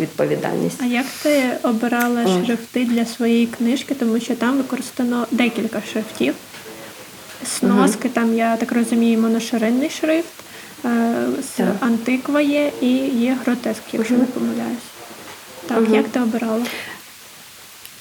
[0.00, 0.80] відповідальність.
[0.82, 6.34] А як ти обирала шрифти для своєї книжки, тому що там використано декілька шрифтів.
[7.44, 8.14] Сноски, угу.
[8.14, 10.28] там, я так розумію, моноширинний шрифт,
[10.84, 11.14] е,
[11.56, 14.22] з антиква є і є гротеск, якщо угу.
[14.22, 14.88] не помиляюсь.
[15.66, 15.94] Так, угу.
[15.94, 16.62] як ти обирала?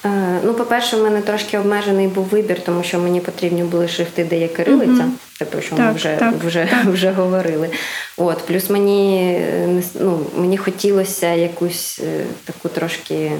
[0.05, 4.23] Е, ну, по-перше, в мене трошки обмежений був вибір, тому що мені потрібні були шрифти,
[4.23, 5.09] де є кирилиця,
[5.51, 6.85] про що так, ми вже так, вже, так.
[6.93, 7.69] вже говорили.
[8.17, 13.31] От, Плюс мені е, ну, мені хотілося якусь е, таку трошки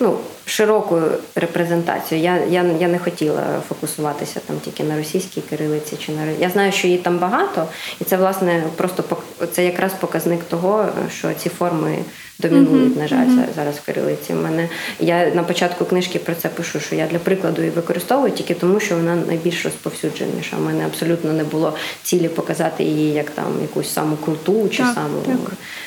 [0.00, 1.00] ну, широку
[1.34, 2.20] репрезентацію.
[2.20, 5.96] Я я, я не хотіла фокусуватися там тільки на російській кирилиці.
[5.96, 7.66] чи на Я знаю, що її там багато,
[8.00, 9.04] і це власне просто
[9.52, 11.98] це якраз показник того, що ці форми
[12.38, 14.32] домінують, на жаль, зараз в кирилиці.
[14.32, 14.68] В мене
[15.00, 18.80] я на початку книжки про це пишу, що я для прикладу її використовую тільки тому,
[18.80, 20.56] що вона найбільш розповсюдженіша.
[20.56, 24.94] У мене абсолютно не було цілі показати її як там якусь саму круту, чи так,
[24.94, 25.36] саму так.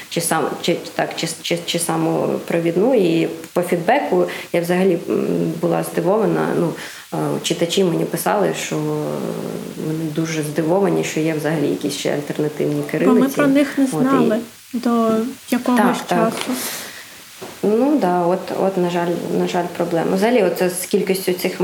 [0.09, 2.95] Чи сам чи так, чи, чи, чи саму провідну.
[2.95, 4.97] І по фідбеку я взагалі
[5.61, 6.47] була здивована.
[6.59, 6.73] Ну
[7.43, 8.75] читачі мені писали, що
[9.87, 13.19] вони дуже здивовані, що є взагалі якісь ще альтернативні кирилиці.
[13.19, 14.35] Бо ми про них не знали.
[14.35, 14.41] От,
[14.73, 15.11] і до
[15.49, 16.37] якогось так, часу.
[16.47, 16.55] Так.
[17.63, 20.15] Ну да, от, от, на жаль, на жаль, проблема.
[20.15, 21.61] Взагалі, оце з кількістю цих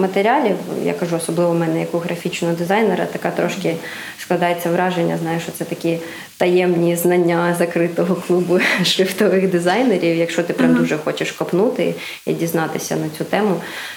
[0.00, 3.76] матеріалів, я кажу, особливо в мене як у графічного дизайнера, така трошки
[4.18, 5.98] складається враження, знаєш, що це такі
[6.36, 10.16] таємні знання закритого клубу шрифтових дизайнерів.
[10.16, 10.78] Якщо ти прям uh-huh.
[10.78, 11.94] дуже хочеш копнути
[12.26, 13.56] і дізнатися на цю тему,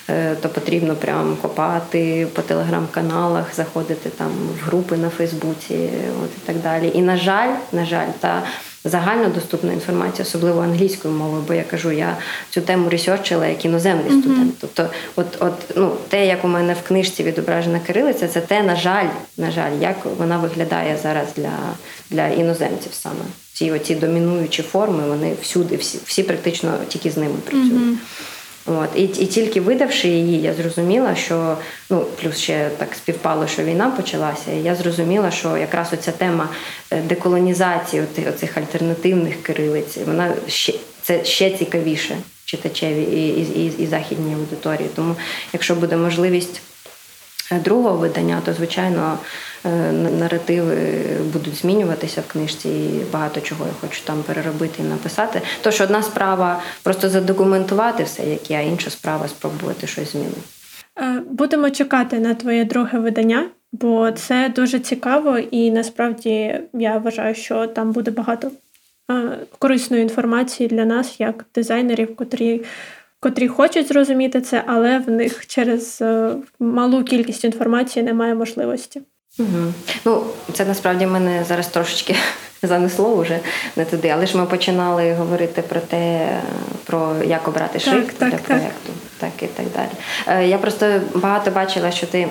[0.09, 5.89] е, то потрібно прям копати по телеграм-каналах, заходити там в групи на Фейсбуці,
[6.23, 6.91] от і так далі.
[6.93, 8.43] І на жаль, на жаль, та
[8.87, 12.17] загальнодоступна інформація, особливо англійською мовою, бо я кажу, я
[12.49, 14.21] цю тему ресерчила як іноземний mm-hmm.
[14.21, 14.53] студент.
[14.61, 18.75] Тобто, от, от ну, те, як у мене в книжці відображена кирилиця, це те, на
[18.75, 21.53] жаль, на жаль, як вона виглядає зараз для
[22.09, 23.25] для іноземців саме.
[23.53, 27.73] Ці оці домінуючі форми, вони всюди, всі, всі практично тільки з ними працюють.
[27.73, 28.36] Mm-hmm.
[28.67, 31.57] От і і тільки видавши її, я зрозуміла, що
[31.89, 34.51] ну плюс ще так співпало, що війна почалася.
[34.51, 36.49] і Я зрозуміла, що якраз оця тема
[36.91, 43.87] е, деколонізації оцих альтернативних кирилиць, вона ще це ще цікавіше читачеві і, і, і, і
[43.87, 44.89] західній аудиторії.
[44.95, 45.15] Тому,
[45.53, 46.61] якщо буде можливість
[47.51, 49.17] е, другого видання, то звичайно.
[49.65, 50.75] Е, наративи
[51.33, 55.41] будуть змінюватися в книжці, і багато чого я хочу там переробити і написати.
[55.61, 60.41] Тож одна справа просто задокументувати все, як я, інша справа спробувати щось змінити.
[60.99, 67.35] Е, будемо чекати на твоє друге видання, бо це дуже цікаво, і насправді я вважаю,
[67.35, 68.51] що там буде багато
[69.11, 72.63] е, корисної інформації для нас, як дизайнерів, котрі.
[73.19, 76.03] Котрі хочуть зрозуміти це, але в них через
[76.59, 79.01] малу кількість інформації немає можливості.
[79.39, 79.73] Угу.
[80.05, 80.23] Ну,
[80.53, 82.15] це насправді мене зараз трошечки
[82.63, 83.39] занесло вже
[83.75, 86.29] не туди, але ж ми починали говорити про те,
[86.83, 89.31] про як обрати шрифт так, для так, проєкту, так.
[89.31, 90.39] так і так далі.
[90.39, 92.27] Е, я просто багато бачила, що ти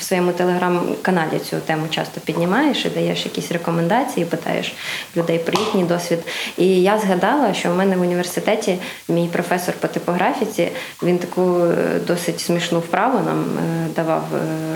[0.00, 4.74] в своєму телеграм-каналі цю тему часто піднімаєш і даєш якісь рекомендації, питаєш
[5.16, 6.18] людей про їхній досвід.
[6.56, 10.68] І я згадала, що в мене в університеті мій професор по типографіці
[11.02, 11.74] він таку е,
[12.06, 14.24] досить смішну вправу нам е, давав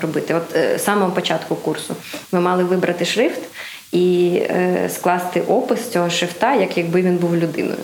[0.02, 0.34] робити.
[0.34, 1.96] От самого початку курсу
[2.32, 3.40] ми мали вибрати шрифт
[3.92, 7.78] і е, скласти опис цього шрифта, як якби він був людиною.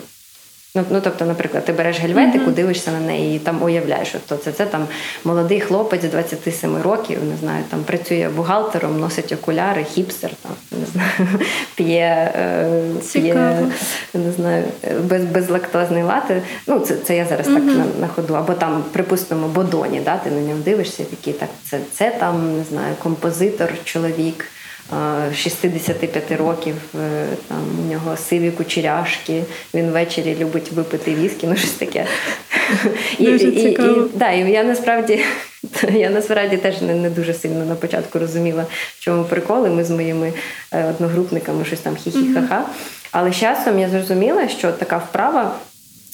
[0.74, 2.54] Ну, ну, тобто, наприклад, ти береш гельветику, mm-hmm.
[2.54, 4.86] дивишся на неї і там уявляєш, що це це там
[5.24, 11.40] молодий хлопець 27 років, не знаю, там працює бухгалтером, носить окуляри, хіпстер, там не знаю,
[11.74, 13.58] п'є е, п'є
[14.14, 14.64] не знаю,
[15.02, 16.42] без, безлактозний лати.
[16.66, 17.54] Ну, це це я зараз mm-hmm.
[17.54, 18.34] так на, на ходу.
[18.34, 22.64] Або там, припустимо, бодоні, да, ти на нього дивишся, такий так, це це там не
[22.64, 24.44] знаю, композитор, чоловік.
[25.34, 31.70] 65 років, е, там у нього сиві кучеряшки, він ввечері любить випити віскі, ну щось
[31.70, 32.06] таке.
[33.18, 33.78] І, і,
[34.14, 35.24] да, і я насправді
[35.92, 38.66] я насправді теж не не дуже сильно на початку розуміла,
[38.98, 39.70] в чому приколи.
[39.70, 40.32] Ми з моїми
[40.72, 42.62] е, одногрупниками щось там хі-хі-ха-ха.
[43.12, 45.54] Але з часом я зрозуміла, що така вправа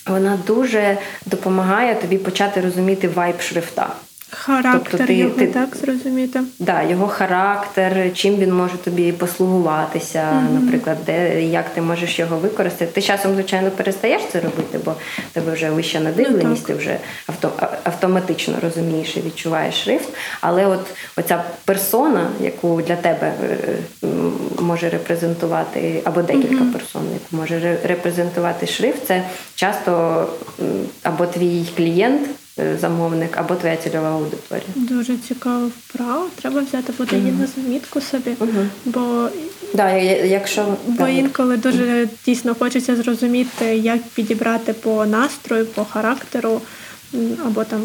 [0.07, 3.89] вона дуже допомагає тобі почати розуміти вайб шрифта.
[4.31, 6.41] Характер тобто ти, його, ти, так зрозуміти?
[6.59, 10.61] Да, його характер, чим він може тобі послугуватися, mm-hmm.
[10.61, 12.93] наприклад, де як ти можеш його використати.
[12.93, 14.95] Ти часом, звичайно, перестаєш це робити, бо
[15.33, 17.53] тебе вже вища надивленість, ну, ти вже авто,
[17.85, 20.09] автоматично розумієш і відчуваєш шрифт.
[20.41, 20.87] Але от
[21.17, 24.07] оця персона, яку для тебе е,
[24.61, 26.73] може репрезентувати, або декілька mm-hmm.
[26.73, 29.23] персон, яку може репрезентувати шрифт, це
[29.55, 30.25] часто
[31.03, 32.46] або твій клієнт е,
[32.81, 34.67] замовник або твоя цільова аудиторія.
[34.75, 36.27] Дуже цікава вправа.
[36.41, 38.51] Треба взяти буде її на замітку собі, Угу.
[38.85, 39.29] бо
[39.75, 41.09] Да, якщо бо да.
[41.09, 46.61] інколи дуже дійсно хочеться зрозуміти, як підібрати по настрою, по характеру
[47.47, 47.81] або там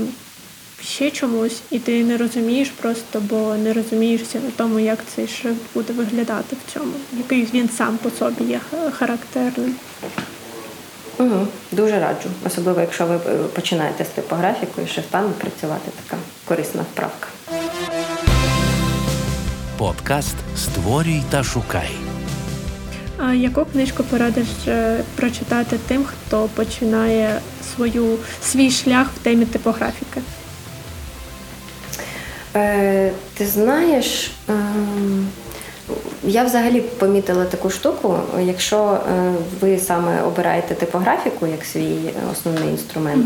[0.83, 5.61] ще чомусь, і ти не розумієш просто, бо не розумієшся на тому, як цей шрифт
[5.73, 8.59] буде виглядати в цьому, який він сам по собі є
[8.91, 9.75] характерним.
[11.21, 11.47] Угу.
[11.71, 13.19] Дуже раджу, особливо якщо ви е,
[13.55, 17.27] починаєте з типографікою, шрифтами працювати, така корисна вправка.
[19.77, 21.89] Подкаст Створюй та шукай.
[23.17, 27.39] А яку книжку порадиш е, прочитати тим, хто починає
[27.75, 30.21] свою свій шлях в темі типографіки?
[32.55, 35.27] Е, ти знаєш, ем,
[36.23, 41.97] я взагалі помітила таку штуку, якщо е, ви саме обираєте типографіку як свій
[42.31, 43.25] основний інструмент,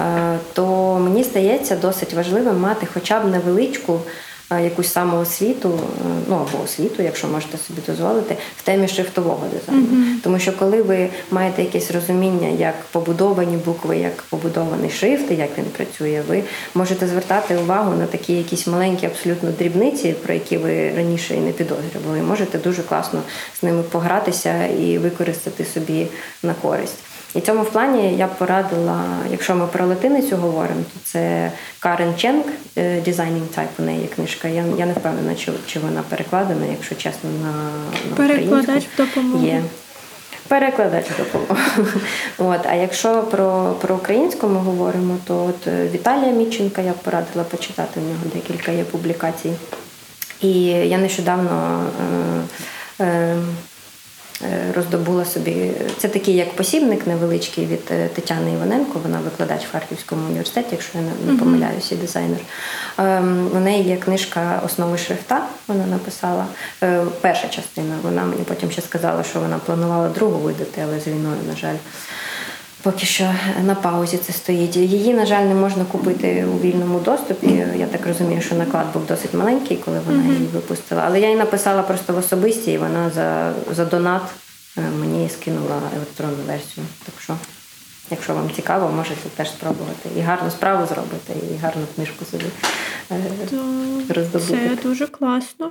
[0.00, 4.00] е, то мені стається досить важливим мати хоча б невеличку.
[4.50, 9.86] Е, Якусь самоосвіту, е, ну або освіту, якщо можете собі дозволити, в темі шрифтового дизайну.
[10.22, 15.64] Тому що коли ви маєте якесь розуміння, як побудовані букви, як побудований шрифт, як він
[15.64, 16.42] працює, ви
[16.74, 21.52] можете звертати увагу на такі якісь маленькі абсолютно дрібниці, про які ви раніше і не
[21.52, 22.18] підозрювали.
[22.18, 23.22] І можете дуже класно
[23.60, 26.06] з ними погратися і використати собі
[26.42, 26.98] на користь.
[27.34, 32.16] І цьому в плані я б порадила, якщо ми про латиницю говоримо, то це Карен
[32.16, 34.48] Ченк е, Designing Type у неї книжка.
[34.48, 37.52] Я, я не впевнена, чи, чи вона перекладена, якщо чесно, на,
[38.10, 39.46] на Перекладач допомогу.
[39.46, 39.62] Є.
[40.48, 41.56] Перекладач в допомогу.
[42.38, 46.96] От, а якщо про, про українську ми говоримо, то от е, Віталія Міченка я б
[46.96, 48.00] порадила почитати.
[48.00, 49.52] У нього декілька є публікацій.
[50.40, 51.84] І я нещодавно
[53.00, 53.36] е, е,
[54.74, 55.70] роздобула собі.
[55.98, 59.00] Це такий як посібник невеличкий від е, Тетяни Іваненко.
[59.02, 62.40] Вона викладач в Харківському університеті, якщо я не, помиляюся, і дизайнер.
[62.98, 65.46] Ем, у неї є книжка Основи шрифта.
[65.68, 66.46] Вона написала
[66.84, 67.94] Е, перша частина.
[68.02, 71.76] Вона мені потім ще сказала, що вона планувала другу видати, але з війною, на жаль.
[72.84, 74.76] Поки що на паузі це стоїть.
[74.76, 77.66] Її, на жаль, не можна купити у вільному доступі.
[77.76, 81.02] Я так розумію, що наклад був досить маленький, коли вона її випустила.
[81.06, 84.22] Але я їй написала просто в особисті, і вона за, за донат
[84.78, 86.86] е, мені скинула електронну версію.
[87.04, 87.36] Так що,
[88.10, 90.08] якщо вам цікаво, можете теж спробувати.
[90.16, 92.44] І гарну справу зробити, і гарну книжку собі
[93.10, 93.20] е,
[93.50, 94.68] То роздобути.
[94.76, 95.70] це дуже класно.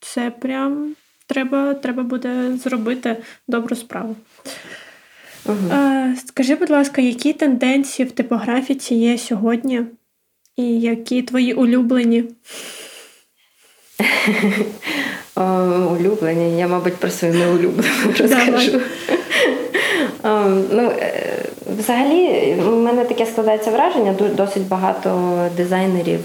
[0.00, 0.94] Це прям
[1.26, 3.16] треба, треба буде зробити
[3.48, 4.16] добру справу.
[5.48, 9.82] Е, скажи, будь ласка, які тенденції в типографіці є сьогодні?
[10.56, 12.24] І які твої улюблені?
[15.36, 15.42] О,
[16.00, 16.58] улюблені.
[16.58, 18.80] Я, мабуть, про свою неулюблену розкажу.
[20.22, 20.28] О,
[20.72, 21.44] ну, е,
[21.78, 26.20] взагалі, у мене таке складається враження, досить багато дизайнерів,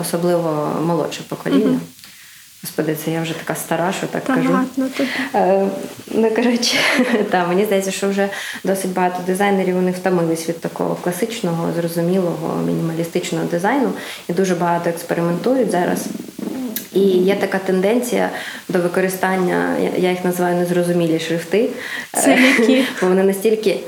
[0.00, 1.80] особливо молодше покоління.
[2.64, 4.52] Господи, це я вже така стара, що так Та кажу.
[4.52, 5.08] ладно тобі.
[5.34, 5.66] Е,
[6.16, 6.76] Ну, коротше,
[7.30, 8.28] та, мені здається, що вже
[8.64, 13.92] досить багато дизайнерів вони втомились від такого класичного, зрозумілого, мінімалістичного дизайну
[14.28, 16.04] і дуже багато експериментують зараз.
[16.92, 18.30] І є така тенденція
[18.68, 21.68] до використання, я- я їх називаю незрозумілі шрифти.
[22.12, 22.84] Це Е, які?
[23.00, 23.80] Бо вони настільки.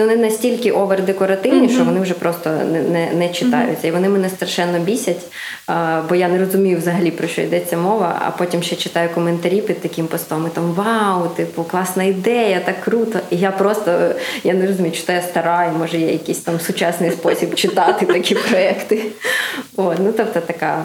[0.00, 3.88] Це вони настільки овердекоративні, що вони вже просто не, не, не читаються.
[3.88, 5.20] І вони мене страшенно бісять,
[5.66, 8.22] а, бо я не розумію взагалі про що йдеться мова.
[8.26, 10.46] А потім ще читаю коментарі під таким постом.
[10.46, 13.18] І там вау, типу, класна ідея, так круто.
[13.30, 16.60] І я просто я не розумію, чи то я стара, і може є якийсь там
[16.60, 19.02] сучасний спосіб читати такі проекти.
[19.76, 20.84] Ну тобто така.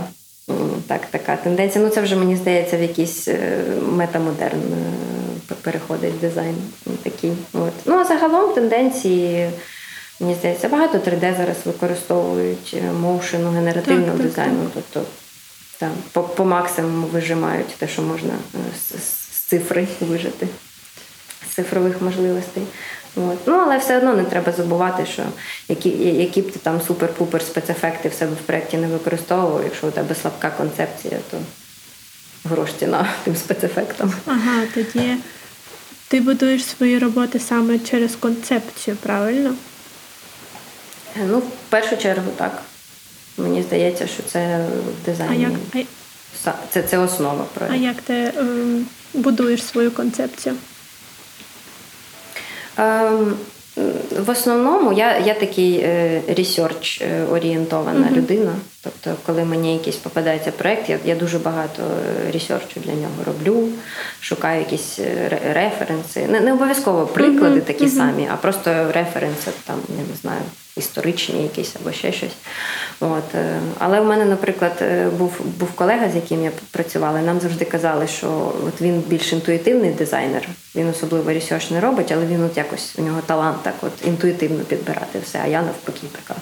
[0.88, 1.86] Так, така тенденція.
[1.86, 3.60] Ну, це вже мені здається в якийсь е,
[3.92, 5.25] метамодерн е,
[5.62, 6.56] переходить дизайн.
[7.04, 7.32] Такий.
[7.54, 7.74] От.
[7.86, 9.50] Ну, а загалом тенденції,
[10.20, 14.70] мені здається, багато 3D зараз використовують моушену, генеративного Так, так, дизайну.
[14.74, 15.02] Тобто
[15.80, 19.04] там, по, по максимуму вижимають те, що можна е, з,
[19.34, 20.48] з цифри вижити,
[21.50, 22.64] з цифрових можливостей.
[23.16, 23.48] От.
[23.48, 25.24] Ну, але все одно не треба забувати, що
[25.68, 29.92] які, які б ти там супер-пупер спецефекти в себе в проєкті не використовував, якщо у
[29.92, 31.38] тебе слабка концепція, то
[32.50, 34.14] грош ціна тим спецефектам.
[34.26, 35.18] Ага, тоді
[36.08, 39.56] ти будуєш свої роботи саме через концепцію, правильно?
[41.28, 42.62] Ну, в першу чергу, так.
[43.38, 44.66] Мені здається, що це
[45.06, 45.32] дизайн.
[45.74, 45.86] А як,
[46.72, 47.80] Це, це основа проєкту.
[47.80, 50.56] а як ти ем, будуєш свою концепцію?
[52.78, 53.38] Ем,
[54.20, 55.86] в основному я, я такий
[56.28, 58.52] ресерч орієнтована людина.
[58.86, 61.84] Тобто, коли мені якийсь попадається проект, я, я дуже багато
[62.34, 63.70] research у для нього роблю,
[64.20, 66.28] шукаю якісь е, референси.
[66.28, 70.42] Не, не обов'язково приклади такі самі, а просто референси, там, я не знаю,
[70.78, 72.36] історичні якісь або ще щось.
[73.00, 73.36] От.
[73.36, 77.40] Е, але в мене, наприклад, е, був був колега, з яким я працювала, і нам
[77.40, 82.44] завжди казали, що от він більш інтуїтивний дизайнер, він особливо research не робить, але він
[82.44, 85.40] от якось у нього талант так от інтуїтивно підбирати все.
[85.44, 86.40] А я навпаки така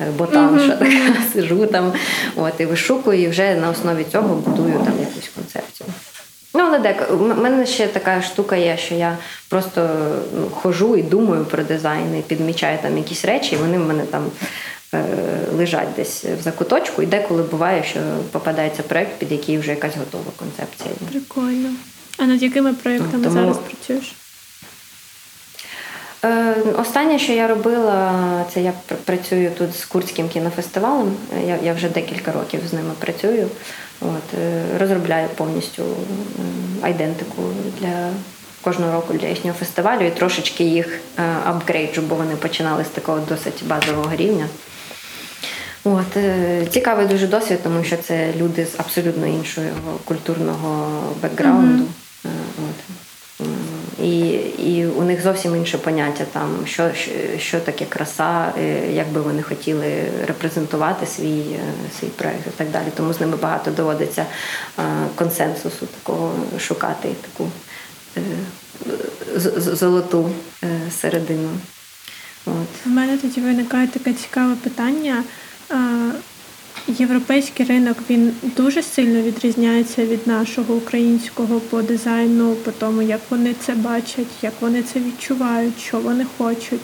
[0.00, 0.78] е, ботанша, mm-hmm.
[0.78, 1.92] така сижу там
[2.36, 5.86] от, і вишукую, і вже на основі цього будую там якусь концепцію.
[6.54, 9.88] Ну, але дек, у мене ще така штука є, що я просто
[10.50, 14.30] хожу і думаю про дизайн, і підмічаю там якісь речі, і вони в мене там
[14.94, 15.04] е,
[15.56, 18.00] лежать десь в закуточку, і деколи буває, що
[18.32, 20.90] попадається проект, під який вже якась готова концепція.
[21.10, 21.68] Прикольно.
[22.18, 23.34] А над якими проєктами Тому...
[23.34, 24.14] зараз працюєш?
[26.24, 28.72] Е, останнє, що я робила, це я
[29.04, 31.16] працюю тут з Курським кінофестивалем.
[31.46, 33.48] Я я вже декілька років з ними працюю.
[34.00, 35.82] От, е, Розробляю повністю
[36.82, 37.42] айдентику
[37.80, 38.10] для
[38.62, 43.20] кожного року для їхнього фестивалю і трошечки їх е, апгрейджу, бо вони починали з такого
[43.28, 44.48] досить базового рівня.
[45.84, 46.16] От,
[46.70, 49.68] Цікавий дуже досвід, тому що це люди з абсолютно іншого
[50.04, 51.84] культурного бекграунду.
[51.84, 52.30] Mm-hmm.
[52.58, 53.03] От.
[54.02, 54.18] І
[54.58, 56.90] і у них зовсім інше поняття, там що
[57.38, 61.60] що таке краса, е, як би вони хотіли репрезентувати свій е,
[62.00, 62.86] свій проект і так далі.
[62.96, 64.26] Тому з ними багато доводиться
[64.78, 64.82] е,
[65.14, 67.50] консенсусу такого шукати таку
[69.56, 70.30] золоту
[71.00, 71.50] середину.
[72.46, 72.86] От.
[72.86, 75.24] У мене тоді виникає таке цікаве питання.
[76.88, 83.54] Європейський ринок він дуже сильно відрізняється від нашого українського по дизайну, по тому, як вони
[83.66, 86.80] це бачать, як вони це відчувають, що вони хочуть.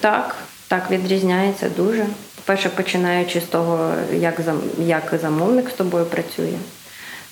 [0.00, 0.36] Так,
[0.68, 2.06] так, відрізняється дуже.
[2.34, 4.40] По-перше, починаючи з того, як
[4.78, 6.58] як замовник з тобою працює.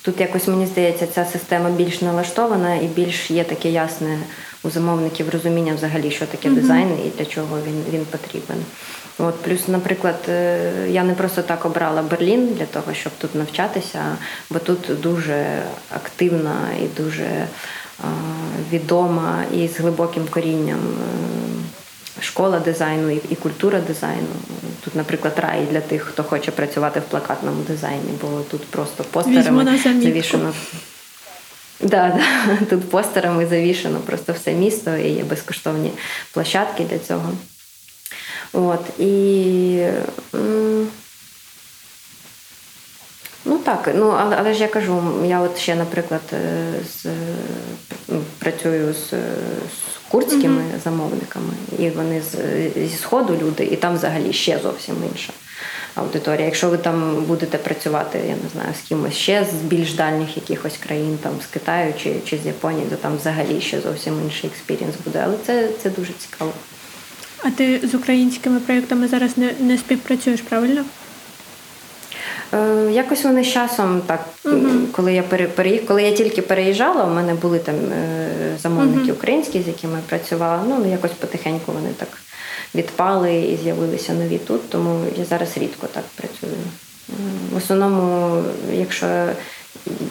[0.01, 4.19] Тут якось мені здається, ця система більш налаштована і більш є таке ясне
[4.63, 6.55] у замовників розуміння взагалі, що таке mm-hmm.
[6.55, 8.57] дизайн і для чого він він потрібен.
[9.17, 14.17] От Плюс, наприклад, е, я не просто так обрала Берлін для того, щоб тут навчатися,
[14.49, 17.47] бо тут дуже активна і дуже
[18.71, 20.79] відома і з глибоким корінням
[22.19, 24.27] е, школа дизайну і культура дизайну.
[24.83, 29.77] Тут, наприклад, рай для тих, хто хоче працювати в плакатному дизайні, бо тут просто постерами
[30.01, 30.53] завішено.
[31.79, 32.21] Да, да.
[32.69, 35.91] Тут постерами завішено просто все місто і є безкоштовні
[36.33, 37.31] площадки для цього.
[38.55, 39.87] От, і
[43.47, 46.21] Ну так, ну але але ж я кажу, я от ще, наприклад,
[46.89, 47.05] з,
[48.07, 50.83] ну, працюю з, з курдськими mm-hmm.
[50.83, 52.35] замовниками, і вони з,
[52.89, 55.33] зі сходу люди, і там взагалі ще зовсім інша
[55.95, 56.45] аудиторія.
[56.45, 60.77] Якщо ви там будете працювати, я не знаю, з кимось ще з більш дальніх якихось
[60.77, 64.95] країн, там з Китаю чи чи з Японії, то там взагалі ще зовсім інший experience
[65.05, 65.21] буде.
[65.25, 66.51] Але це, це дуже цікаво.
[67.43, 70.85] А ти з українськими проєктами зараз не, не співпрацюєш, правильно?
[72.53, 74.91] Е, якось вони з часом так, uh-huh.
[74.91, 78.29] коли я переїхала, коли я тільки переїжджала, у мене були там е,
[78.61, 79.15] замовники uh-huh.
[79.15, 80.63] українські, з якими я працювала.
[80.67, 82.09] Ну якось потихеньку вони так
[82.75, 86.53] відпали і з'явилися нові тут, тому я зараз рідко так працюю.
[87.53, 89.07] В основному, якщо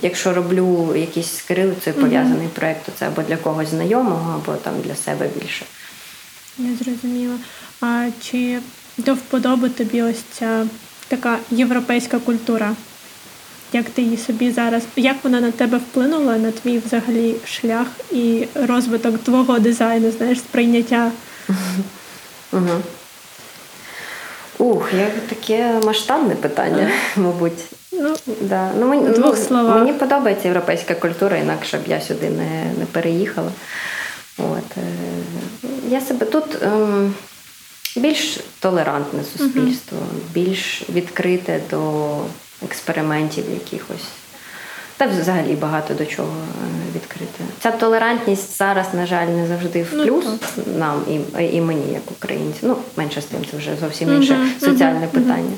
[0.02, 2.58] якщо роблю якийсь з кирилицею пов'язаний uh-huh.
[2.58, 5.64] проєкт, то це або для когось знайомого, або там для себе більше.
[6.58, 7.34] Я зрозуміла.
[7.80, 8.58] А чи
[8.96, 10.66] до вподоби тобі ось ця
[11.08, 12.74] така європейська культура?
[13.72, 18.46] Як ти її собі зараз, як вона на тебе вплинула на твій взагалі шлях і
[18.54, 21.10] розвиток твого дизайну, знаєш, сприйняття?
[22.52, 22.82] Угу.
[24.58, 27.64] Ух, як таке масштабне питання, мабуть.
[27.92, 28.70] Ну, да.
[28.78, 33.50] ну, мені, двох ну, мені подобається європейська культура, інакше б я сюди не не переїхала.
[34.38, 34.76] От.
[34.76, 34.80] Е,
[35.88, 37.14] я себе тут ем,
[37.96, 39.98] більш толерантне суспільство,
[40.32, 42.16] більш відкрите до
[42.64, 44.04] експериментів якихось.
[44.96, 47.44] Та взагалі багато до чого е, відкрите.
[47.60, 50.24] Ця толерантність зараз, на жаль, не завжди в ну, плюс
[50.56, 52.68] ну, нам і і мені, як українцям.
[52.68, 55.56] Ну, менше з тим, це вже зовсім інше uh соціальне uh питання.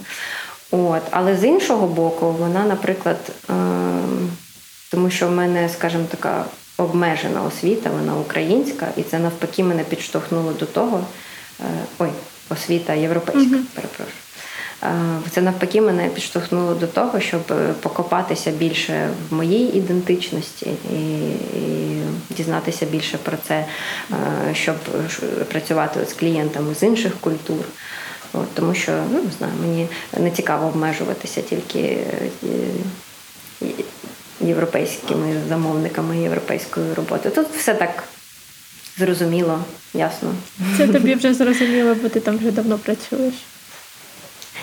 [0.71, 1.03] От.
[1.11, 3.19] Але з іншого боку, вона, наприклад,
[3.51, 3.53] е,
[4.91, 6.45] тому що в мене, скажімо, така
[6.77, 11.07] обмежена освіта, вона українська, і це навпаки мене підштовхнуло до того.
[11.61, 11.65] Е,
[11.99, 12.09] ой,
[12.51, 13.75] освіта європейська, uh-huh.
[13.75, 14.17] перепрошую.
[14.83, 20.97] Е, це навпаки мене підштовхнуло до того, щоб е, покопатися більше в моїй ідентичності і,
[21.59, 23.65] і дізнатися більше про це,
[24.53, 24.77] щоб
[25.49, 27.65] працювати з клієнтами з інших культур.
[28.33, 31.99] От, Тому що ну не знаю, мені не цікаво обмежуватися тільки
[34.41, 37.31] європейськими замовниками європейської роботи.
[37.31, 38.05] Тут все так
[38.99, 39.65] зрозуміло,
[39.95, 40.35] ясно.
[40.77, 43.35] Це тобі вже зрозуміло, бо ти там вже давно працюєш.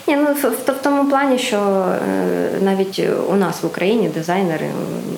[0.07, 1.57] Ні, ну в, в, в тому плані, що
[2.09, 4.69] е, навіть у нас в Україні дизайнери,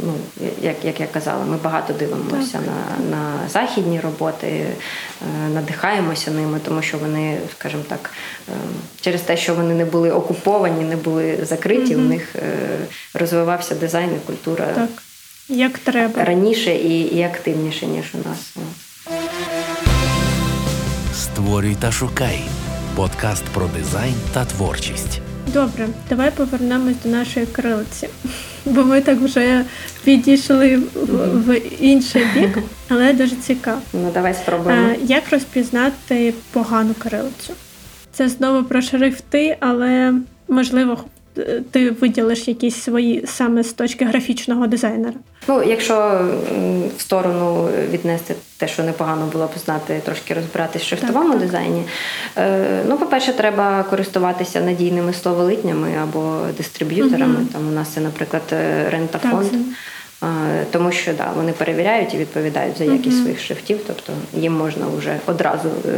[0.05, 0.13] ну
[0.61, 4.75] як як я казала, ми багато дивимося на на західні роботи, е,
[5.53, 8.11] надихаємося ними, тому що вони, скажімо так,
[8.49, 8.51] е,
[9.01, 12.05] через те, що вони не були окуповані, не були закриті, угу.
[12.05, 12.41] у них е,
[13.13, 14.89] розвивався дизайн і культура так,
[15.49, 18.55] як треба раніше і, і активніше ніж у нас.
[21.13, 22.41] Створюй та шукай
[22.96, 25.22] подкаст про дизайн та творчість.
[25.54, 28.10] Добре, давай повернемось до нашої крилиці,
[28.66, 29.66] бо ми так вже
[30.04, 32.58] підійшли в, в інший бік,
[32.89, 33.82] але дуже цікаво.
[33.93, 34.88] Ну давай спробуємо.
[34.91, 37.54] А, Як розпізнати погану крилицю?
[38.12, 40.14] Це знову про шрифти, але
[40.48, 40.98] можливо
[41.71, 45.13] ти виділиш якісь свої саме з точки графічного дизайнера?
[45.47, 46.25] Ну, якщо
[46.97, 51.83] в сторону віднести те, що непогано було б знати, трошки розбиратися в шрифтовому так, дизайні.
[52.38, 57.36] Е, ну, по-перше, треба користуватися надійними словолитнями або дистриб'юторами.
[57.36, 57.47] Угу.
[57.53, 58.43] Там у нас це, наприклад,
[58.89, 59.51] рентафонд.
[60.71, 63.21] Тому що да, вони перевіряють і відповідають за якість uh-huh.
[63.21, 65.91] своїх шрифтів, тобто їм можна вже одразу е,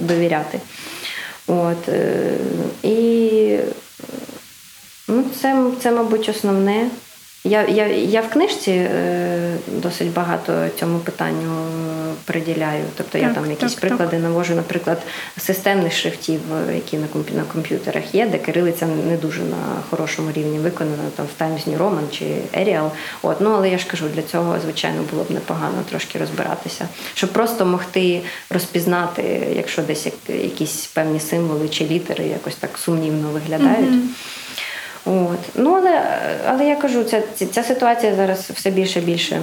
[0.00, 0.60] довіряти.
[1.46, 2.34] От, е,
[2.82, 3.58] І
[5.12, 6.90] Ну, це, це, мабуть, основне.
[7.44, 11.66] Я я, я в книжці е, досить багато цьому питанню
[12.24, 12.84] приділяю.
[12.96, 14.20] Тобто так, я там якісь так, приклади так.
[14.20, 15.02] навожу, наприклад,
[15.38, 16.40] системних шрифтів,
[16.74, 17.06] які на
[17.36, 19.56] на комп'ютерах є, де кирилиця не дуже на
[19.90, 22.24] хорошому рівні виконана, там в Times New Roman чи
[22.60, 22.90] Arial.
[23.22, 27.30] От, ну але я ж кажу, для цього, звичайно, було б непогано трошки розбиратися, щоб
[27.30, 33.90] просто могти розпізнати, якщо десь якісь певні символи чи літери якось так сумнівно виглядають.
[33.90, 34.41] Mm-hmm.
[35.04, 35.38] От.
[35.54, 36.02] Ну, Але
[36.48, 37.22] але я кажу, ця
[37.52, 39.40] ця ситуація зараз все більше і більше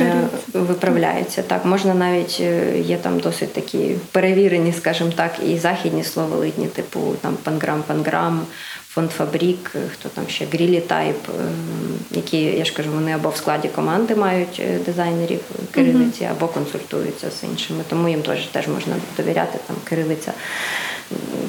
[0.00, 1.42] е, виправляється.
[1.42, 7.00] Так, Можна навіть е, є там досить такі перевірені, скажімо так, і західні словолитні, типу
[7.20, 8.46] там панграм, панграм,
[8.98, 11.32] фонд Фабрік, хто там ще Грілі Тайп, е,
[12.10, 15.40] які, я ж кажу, вони або в складі команди мають дизайнерів
[15.70, 17.84] кирилиці, або консультуються з іншими.
[17.88, 20.32] Тому їм теж теж можна довіряти там кирилиця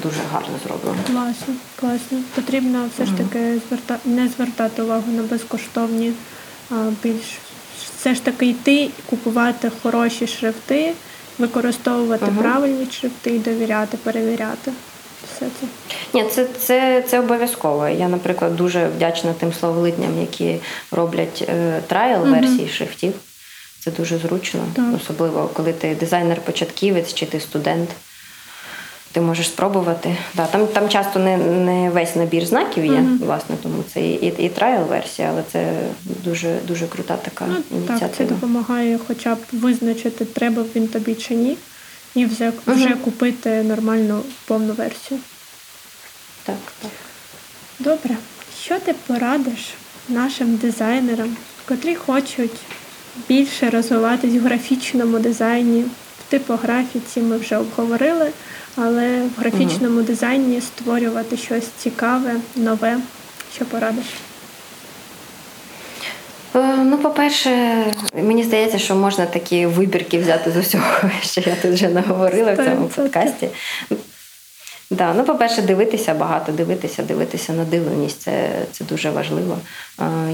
[0.02, 0.98] дуже гарно зроблено.
[1.06, 2.18] Класно, класно.
[2.34, 3.98] Потрібно все ж таки зверта...
[4.04, 6.12] не звертати увагу на безкоштовні,
[6.70, 7.38] а більш
[7.98, 10.92] все ж таки йти, купувати хороші шрифти,
[11.38, 14.72] використовувати uh правильні шрифти і довіряти, перевіряти.
[15.34, 15.66] Все це.
[16.14, 17.88] Ні, це це, це обов'язково.
[17.88, 20.56] Я, наприклад, дуже вдячна тим словолитням, які
[20.90, 23.12] роблять е, трайл-версії uh шрифтів.
[23.84, 24.84] Це дуже зручно, так.
[24.96, 27.90] особливо коли ти дизайнер-початківець чи ти студент
[29.12, 30.16] ти можеш спробувати.
[30.34, 33.24] Да, Там там часто не не весь набір знаків є, mm-hmm.
[33.24, 35.72] власне, тому це і і, і трайл-версія, але це
[36.04, 38.08] дуже дуже крута така ну, ініціатива.
[38.08, 41.56] Так, Це допомагає хоча б визначити, треба він тобі чи ні,
[42.14, 45.20] і вже, вже купити нормальну повну версію.
[46.44, 46.90] Так, так.
[47.78, 48.16] Добре.
[48.62, 49.68] Що ти порадиш
[50.08, 51.36] нашим дизайнерам,
[51.68, 52.56] котрі хочуть
[53.28, 58.32] більше розвиватись в графічному дизайні, в типографіці ми вже обговорили
[58.76, 60.02] але в графічному угу.
[60.02, 62.98] дизайні створювати щось цікаве, нове,
[63.54, 64.06] що порадиш.
[66.54, 67.84] Е, ну, по-перше,
[68.14, 70.84] мені здається, що можна такі вибірки взяти з усього,
[71.22, 73.48] що я тут вже наговорила в цьому подкасті.
[74.90, 79.58] Да, ну, по-перше, дивитися багато, дивитися, дивитися надивленість це це дуже важливо.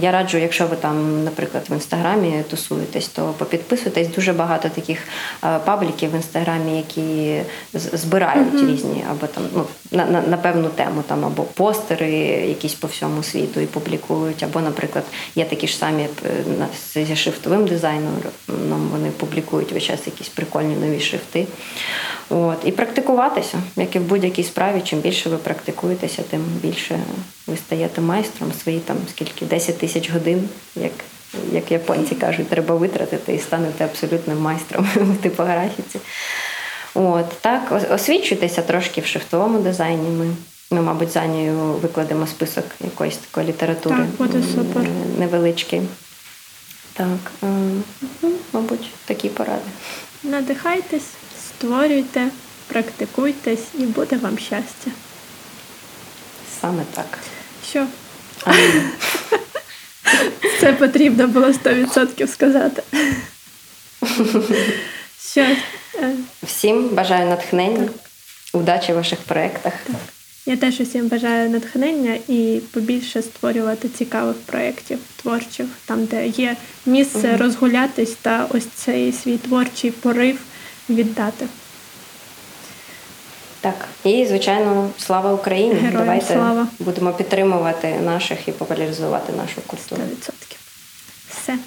[0.01, 4.99] Я раджу, якщо ви там, наприклад, в інстаграмі тусуєтесь, то попідписуйтесь дуже багато таких
[5.41, 7.41] пабліків в інстаграмі, які
[7.73, 8.73] збирають mm-hmm.
[8.73, 12.11] різні або там ну, на, на на, певну тему, там або постери
[12.49, 15.05] якісь по всьому світу і публікують, або, наприклад,
[15.35, 16.07] є такі ж самі
[16.95, 18.13] зі шрифтовим дизайном,
[18.93, 21.47] вони публікують весь час якісь прикольні нові шрифти.
[22.31, 26.99] От, І практикуватися, як і в будь-якій справі, чим більше ви практикуєтеся, тим більше
[27.47, 30.93] ви стаєте майстром свої там скільки 10 тисяч годин, як
[31.53, 35.99] як японці кажуть, треба витратити і станете абсолютним майстром в типографіці.
[36.95, 40.09] От, так, Освічуйтеся трошки в шрифтовому дизайні.
[40.09, 40.27] Ми,
[40.71, 44.83] ми мабуть, за нею викладемо список якоїсь такої літератури Так, буде супер.
[45.19, 45.83] невеличкий.
[46.93, 47.49] Так,
[48.53, 49.71] мабуть, такі поради.
[50.23, 51.11] Надихайтесь
[51.49, 52.29] створюйте,
[52.67, 54.91] практикуйтесь і буде вам щастя.
[56.61, 57.19] Саме так.
[57.69, 57.87] Що?
[60.61, 62.83] Це потрібно було 100% сказати.
[65.31, 65.41] Що?
[65.41, 68.61] Е, всім бажаю натхнення, так.
[68.61, 69.73] удачі в ваших проєктах.
[69.87, 69.97] Так.
[70.49, 77.29] Я теж усім бажаю натхнення і побільше створювати цікавих проєктів творчих, там, де є місце
[77.29, 77.37] угу.
[77.43, 80.39] розгулятись та ось цей свій творчий порив
[80.91, 81.47] віддати.
[83.61, 85.75] Так, і звичайно, слава Україні!
[85.75, 86.67] Героям Давайте слава.
[86.79, 90.03] будемо підтримувати наших і популяризувати нашу культуру.
[90.03, 90.31] 100%.
[91.29, 91.59] Все.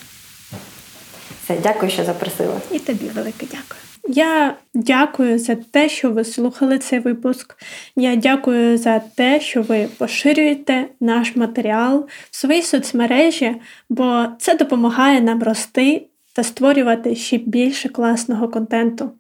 [1.44, 2.62] Все, дякую, що запросила.
[2.72, 3.80] І тобі велике дякую.
[4.12, 7.56] Я дякую за те, що ви слухали цей випуск.
[7.96, 13.56] Я дякую за те, що ви поширюєте наш матеріал в своїй соцмережі,
[13.90, 19.12] бо це допомагає нам рости та створювати ще більше класного контенту.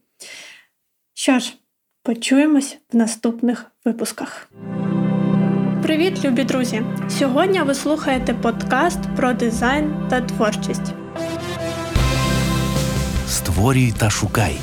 [1.13, 1.53] Що ж,
[2.09, 4.49] почуємось в наступних випусках.
[5.83, 6.81] Привіт, любі друзі!
[7.09, 10.93] Сьогодні ви слухаєте подкаст про дизайн та творчість.
[13.27, 14.57] Створюй та шукай.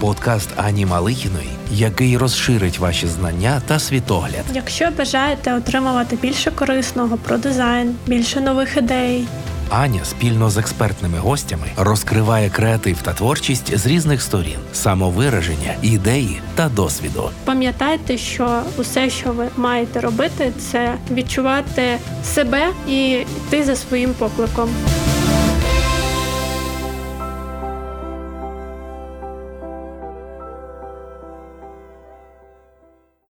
[0.00, 4.44] Подкаст Ані Малихіної, який розширить ваші знання та світогляд.
[4.54, 9.26] Якщо бажаєте отримувати більше корисного про дизайн, більше нових ідей,
[9.70, 16.68] Аня спільно з експертними гостями розкриває креатив та творчість з різних сторін, самовираження, ідеї та
[16.68, 17.30] досвіду.
[17.44, 24.68] пам'ятайте, що усе, що ви маєте робити, це відчувати себе і йти за своїм покликом.